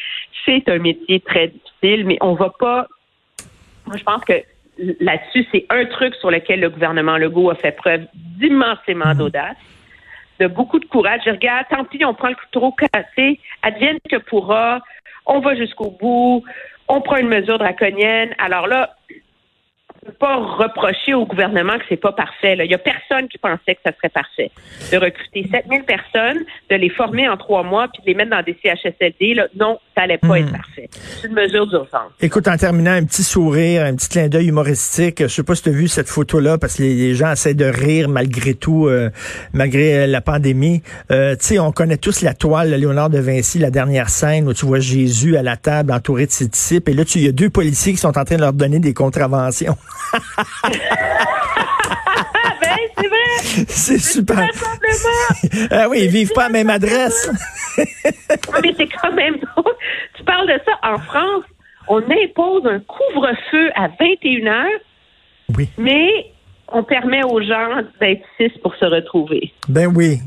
C'est 0.44 0.68
un 0.68 0.78
métier 0.78 1.20
très 1.20 1.48
difficile, 1.48 2.06
mais 2.06 2.18
on 2.20 2.34
va 2.34 2.50
pas. 2.50 2.86
Moi, 3.86 3.96
je 3.96 4.04
pense 4.04 4.24
que 4.24 4.42
là-dessus, 5.00 5.46
c'est 5.52 5.66
un 5.70 5.84
truc 5.86 6.14
sur 6.16 6.30
lequel 6.30 6.60
le 6.60 6.70
gouvernement 6.70 7.16
Legault 7.16 7.50
a 7.50 7.54
fait 7.54 7.72
preuve 7.72 8.06
d'immensément 8.14 9.14
d'audace, 9.14 9.56
de 10.40 10.46
beaucoup 10.46 10.78
de 10.78 10.86
courage. 10.86 11.20
Je 11.24 11.30
regarde, 11.30 11.66
tant 11.70 11.84
pis, 11.84 12.04
on 12.04 12.14
prend 12.14 12.28
le 12.28 12.34
couteau 12.34 12.72
cassé, 12.72 13.38
advienne 13.62 13.98
que 14.10 14.16
pourra, 14.16 14.80
on 15.26 15.40
va 15.40 15.54
jusqu'au 15.54 15.90
bout, 15.90 16.42
on 16.88 17.00
prend 17.00 17.16
une 17.16 17.28
mesure 17.28 17.58
draconienne. 17.58 18.34
Alors 18.38 18.66
là, 18.66 18.96
peut 20.04 20.12
pas 20.18 20.36
reprocher 20.36 21.14
au 21.14 21.26
gouvernement 21.26 21.74
que 21.78 21.84
c'est 21.88 21.96
pas 21.96 22.12
parfait. 22.12 22.56
là. 22.56 22.64
Il 22.64 22.70
y 22.70 22.74
a 22.74 22.78
personne 22.78 23.28
qui 23.28 23.38
pensait 23.38 23.76
que 23.76 23.80
ça 23.86 23.92
serait 23.96 24.08
parfait. 24.08 24.50
De 24.90 24.96
recruter 24.98 25.48
7000 25.52 25.84
personnes, 25.84 26.38
de 26.70 26.74
les 26.76 26.88
former 26.90 27.28
en 27.28 27.36
trois 27.36 27.62
mois, 27.62 27.86
puis 27.92 28.02
de 28.02 28.06
les 28.08 28.14
mettre 28.14 28.30
dans 28.30 28.42
des 28.42 28.56
CHSLD, 28.64 29.34
là, 29.34 29.46
non, 29.58 29.78
ça 29.96 30.02
allait 30.02 30.18
pas 30.18 30.40
être 30.40 30.50
parfait. 30.50 30.88
C'est 30.92 31.28
une 31.28 31.34
mesure 31.34 31.66
d'urgence. 31.68 32.10
Écoute, 32.20 32.48
en 32.48 32.56
terminant, 32.56 32.90
un 32.92 33.04
petit 33.04 33.22
sourire, 33.22 33.84
un 33.84 33.94
petit 33.94 34.08
clin 34.08 34.26
d'œil 34.28 34.48
humoristique. 34.48 35.22
Je 35.22 35.28
sais 35.28 35.44
pas 35.44 35.54
si 35.54 35.62
tu 35.62 35.68
as 35.68 35.72
vu 35.72 35.86
cette 35.86 36.08
photo-là, 36.08 36.58
parce 36.58 36.76
que 36.78 36.82
les, 36.82 36.94
les 36.96 37.14
gens 37.14 37.30
essaient 37.30 37.54
de 37.54 37.64
rire 37.66 38.08
malgré 38.08 38.54
tout, 38.54 38.88
euh, 38.88 39.08
malgré 39.52 39.98
euh, 40.02 40.06
la 40.08 40.20
pandémie. 40.20 40.82
Euh, 41.12 41.36
tu 41.36 41.44
sais, 41.46 41.58
on 41.60 41.70
connaît 41.70 41.96
tous 41.96 42.22
la 42.22 42.34
toile 42.34 42.70
de 42.70 42.74
Léonard 42.76 43.08
de 43.10 43.18
Vinci, 43.20 43.58
la 43.60 43.70
dernière 43.70 44.08
scène 44.08 44.48
où 44.48 44.52
tu 44.54 44.66
vois 44.66 44.80
Jésus 44.80 45.36
à 45.36 45.42
la 45.44 45.56
table 45.56 45.92
entouré 45.92 46.26
de 46.26 46.32
ses 46.32 46.48
disciples. 46.48 46.90
Et 46.90 46.94
là, 46.94 47.04
tu- 47.04 47.18
il 47.18 47.24
y 47.24 47.28
a 47.28 47.32
deux 47.32 47.50
policiers 47.50 47.92
qui 47.92 47.98
sont 47.98 48.18
en 48.18 48.24
train 48.24 48.34
de 48.36 48.40
leur 48.40 48.52
donner 48.52 48.80
des 48.80 48.94
contraventions. 48.94 49.76
Ben, 52.60 52.76
c'est 52.96 53.08
vrai! 53.08 53.64
C'est 53.68 53.98
super. 53.98 54.38
Ah 55.70 55.88
oui, 55.88 56.00
ils 56.04 56.10
vivent 56.10 56.32
pas 56.34 56.44
à 56.44 56.48
la 56.48 56.52
même 56.52 56.70
adresse. 56.70 57.30
Ah, 58.54 58.58
mais 58.62 58.74
c'est 58.76 58.86
quand 58.88 59.12
même 59.12 59.36
drôle. 59.38 59.72
Tu 60.14 60.22
parles 60.24 60.46
de 60.46 60.60
ça. 60.64 60.72
En 60.82 60.98
France, 60.98 61.44
on 61.88 61.98
impose 61.98 62.66
un 62.66 62.80
couvre-feu 62.80 63.70
à 63.74 63.88
21 63.98 64.46
heures, 64.46 64.80
Oui. 65.56 65.68
mais 65.78 66.26
on 66.68 66.82
permet 66.84 67.24
aux 67.24 67.40
gens 67.42 67.80
d'être 68.00 68.22
six 68.36 68.50
pour 68.62 68.74
se 68.76 68.84
retrouver. 68.84 69.52
Ben 69.68 69.86
oui. 69.86 70.20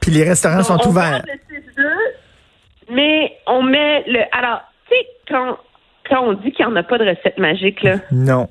Puis 0.00 0.10
les 0.10 0.24
restaurants 0.24 0.62
sont 0.62 0.78
on 0.84 0.88
ouverts. 0.90 1.22
parle 1.22 1.38
de 1.50 1.82
6-2, 1.82 2.94
mais 2.94 3.32
on 3.46 3.62
met 3.62 4.04
le. 4.06 4.20
Alors, 4.36 4.60
tu 4.90 4.94
sais, 4.96 5.06
quand, 5.28 5.56
quand 6.08 6.20
on 6.24 6.32
dit 6.34 6.52
qu'il 6.52 6.66
n'y 6.66 6.72
en 6.72 6.76
a 6.76 6.82
pas 6.82 6.98
de 6.98 7.04
recette 7.08 7.38
magique, 7.38 7.82
là. 7.82 7.96
Non. 8.10 8.48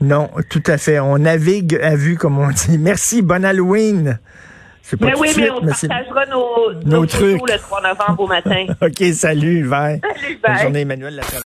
Non, 0.00 0.30
tout 0.48 0.62
à 0.66 0.78
fait. 0.78 0.98
On 1.00 1.18
navigue 1.18 1.78
à 1.82 1.94
vue, 1.94 2.16
comme 2.16 2.38
on 2.38 2.48
dit. 2.50 2.78
Merci, 2.78 3.22
bon 3.22 3.44
Halloween. 3.44 4.18
C'est 4.82 4.96
pas 4.98 5.06
Mais 5.06 5.14
oui, 5.18 5.28
mais 5.36 5.50
on 5.50 5.60
mais 5.60 5.72
partagera 5.72 6.26
nos, 6.26 6.72
Nos 6.84 7.00
nos 7.00 7.06
trucs. 7.06 7.40
le 7.48 7.58
3 7.58 7.82
novembre 7.82 8.20
au 8.22 8.26
matin. 8.26 8.66
OK, 8.82 9.04
salut, 9.14 9.68
bye. 9.68 10.00
Salut, 10.02 10.38
Bonne 10.42 10.52
bye. 10.54 10.62
journée, 10.62 10.80
Emmanuel. 10.80 11.20